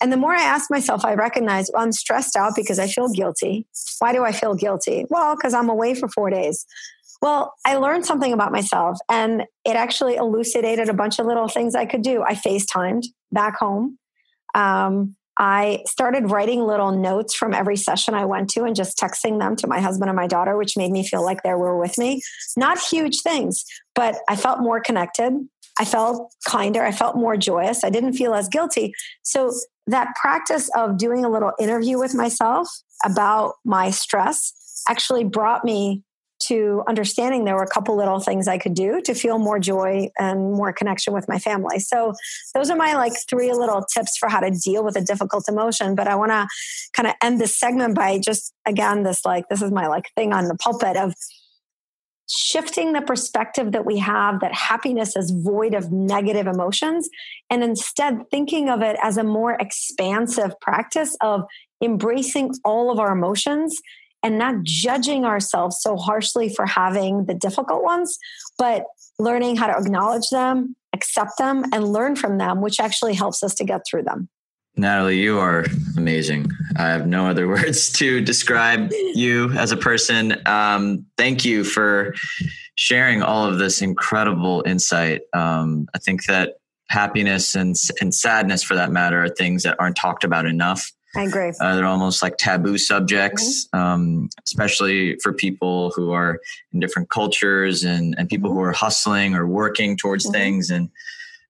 [0.00, 3.08] And the more I asked myself, I recognized well, I'm stressed out because I feel
[3.08, 3.66] guilty.
[4.00, 5.06] Why do I feel guilty?
[5.08, 6.66] Well, because I'm away for four days.
[7.22, 11.76] Well, I learned something about myself and it actually elucidated a bunch of little things
[11.76, 12.22] I could do.
[12.22, 13.96] I FaceTimed back home.
[14.56, 19.38] Um, I started writing little notes from every session I went to and just texting
[19.38, 21.96] them to my husband and my daughter, which made me feel like they were with
[21.96, 22.20] me.
[22.56, 23.64] Not huge things,
[23.94, 25.32] but I felt more connected.
[25.78, 26.82] I felt kinder.
[26.82, 27.82] I felt more joyous.
[27.82, 28.92] I didn't feel as guilty.
[29.22, 29.52] So,
[29.88, 32.68] that practice of doing a little interview with myself
[33.04, 36.04] about my stress actually brought me
[36.48, 40.10] to understanding there were a couple little things I could do to feel more joy
[40.18, 41.78] and more connection with my family.
[41.78, 42.14] So
[42.54, 45.94] those are my like three little tips for how to deal with a difficult emotion.
[45.94, 46.46] But I want to
[46.92, 50.32] kind of end this segment by just again this like this is my like thing
[50.32, 51.14] on the pulpit of
[52.28, 57.08] shifting the perspective that we have that happiness is void of negative emotions
[57.50, 61.42] and instead thinking of it as a more expansive practice of
[61.82, 63.80] embracing all of our emotions
[64.22, 68.18] and not judging ourselves so harshly for having the difficult ones,
[68.58, 68.84] but
[69.18, 73.54] learning how to acknowledge them, accept them, and learn from them, which actually helps us
[73.54, 74.28] to get through them.
[74.76, 75.66] Nataly, you are
[75.96, 76.50] amazing.
[76.76, 80.36] I have no other words to describe you as a person.
[80.46, 82.14] Um, thank you for
[82.76, 85.22] sharing all of this incredible insight.
[85.34, 86.54] Um, I think that
[86.88, 90.90] happiness and, and sadness, for that matter, are things that aren't talked about enough.
[91.14, 91.52] I agree.
[91.60, 93.78] Uh, they're almost like taboo subjects, mm-hmm.
[93.78, 96.40] um, especially for people who are
[96.72, 98.58] in different cultures and, and people mm-hmm.
[98.58, 100.32] who are hustling or working towards mm-hmm.
[100.32, 100.70] things.
[100.70, 100.90] And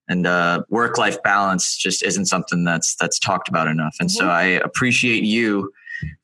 [0.08, 3.94] and uh, work life balance just isn't something that's that's talked about enough.
[4.00, 4.30] And so mm-hmm.
[4.30, 5.72] I appreciate you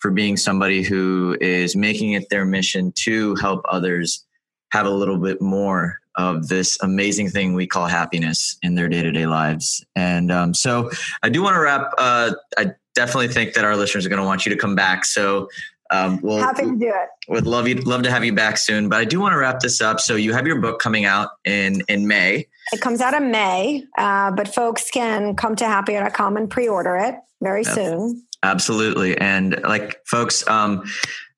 [0.00, 4.24] for being somebody who is making it their mission to help others
[4.72, 9.02] have a little bit more of this amazing thing we call happiness in their day
[9.02, 9.84] to day lives.
[9.94, 10.90] And um, so
[11.22, 11.92] I do want to wrap.
[11.96, 15.04] Uh, I definitely think that our listeners are going to want you to come back.
[15.04, 15.48] So
[15.90, 17.08] um, we'll happy to do it.
[17.28, 18.88] Would love you love to have you back soon.
[18.88, 20.00] But I do want to wrap this up.
[20.00, 22.46] So you have your book coming out in in May.
[22.72, 27.14] It comes out in May, uh, but folks can come to happier.com and pre-order it
[27.40, 27.74] very yep.
[27.74, 28.26] soon.
[28.42, 29.16] Absolutely.
[29.16, 30.88] And like folks, um, like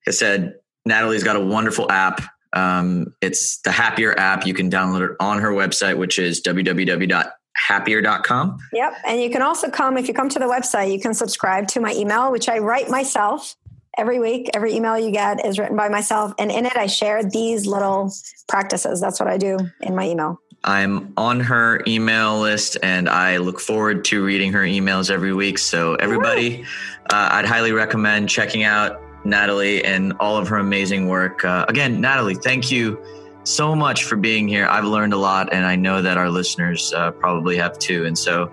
[0.09, 0.55] I said,
[0.85, 2.21] Nataly's got a wonderful app.
[2.53, 4.45] Um, it's the Happier app.
[4.45, 6.41] You can download it on her website, which is
[7.69, 8.59] www.happier.com.
[8.73, 8.93] Yep.
[9.05, 11.79] And you can also come, if you come to the website, you can subscribe to
[11.79, 13.55] my email, which I write myself
[13.97, 14.49] every week.
[14.53, 16.33] Every email you get is written by myself.
[16.39, 18.13] And in it, I share these little
[18.47, 19.01] practices.
[19.01, 20.39] That's what I do in my email.
[20.63, 25.57] I'm on her email list and I look forward to reading her emails every week.
[25.57, 26.63] So, everybody,
[27.11, 31.43] uh, I'd highly recommend checking out Nataly and all of her amazing work.
[31.43, 33.03] Uh, again, Nataly, thank you
[33.43, 34.67] so much for being here.
[34.67, 38.05] I've learned a lot, and I know that our listeners uh, probably have too.
[38.05, 38.51] And so,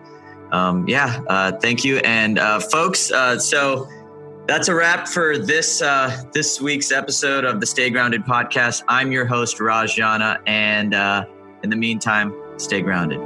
[0.52, 1.98] um, yeah, uh, thank you.
[1.98, 3.88] And uh, folks, uh, so
[4.46, 8.82] that's a wrap for this uh, this week's episode of the Stay Grounded podcast.
[8.88, 10.94] I'm your host, Raj Jana, and
[11.62, 13.20] in the meantime, stay grounded.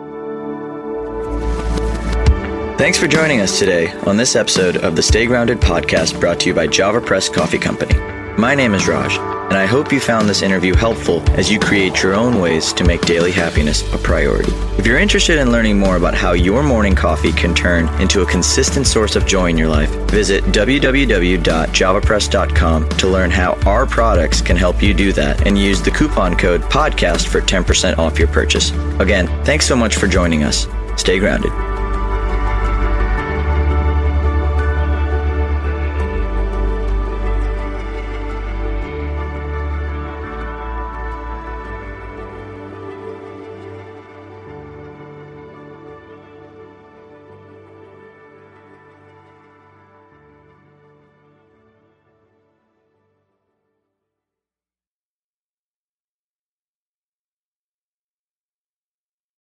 [2.79, 6.49] Thanks for joining us today on this episode of the Stay Grounded podcast brought to
[6.49, 7.97] you by JavaPresse Coffee Company.
[8.37, 9.17] My name is Raj,
[9.53, 12.85] and I hope you found this interview helpful as you create your own ways to
[12.85, 14.51] make daily happiness a priority.
[14.79, 18.27] If you're interested in learning more about how your morning coffee can turn into a
[18.27, 24.57] consistent source of joy in your life, visit www.javapress.com to learn how our products can
[24.57, 28.71] help you do that and use the coupon code PODCAST for 10% off your purchase.
[29.01, 30.67] Again, thanks so much for joining us.
[30.97, 31.53] Stay grounded.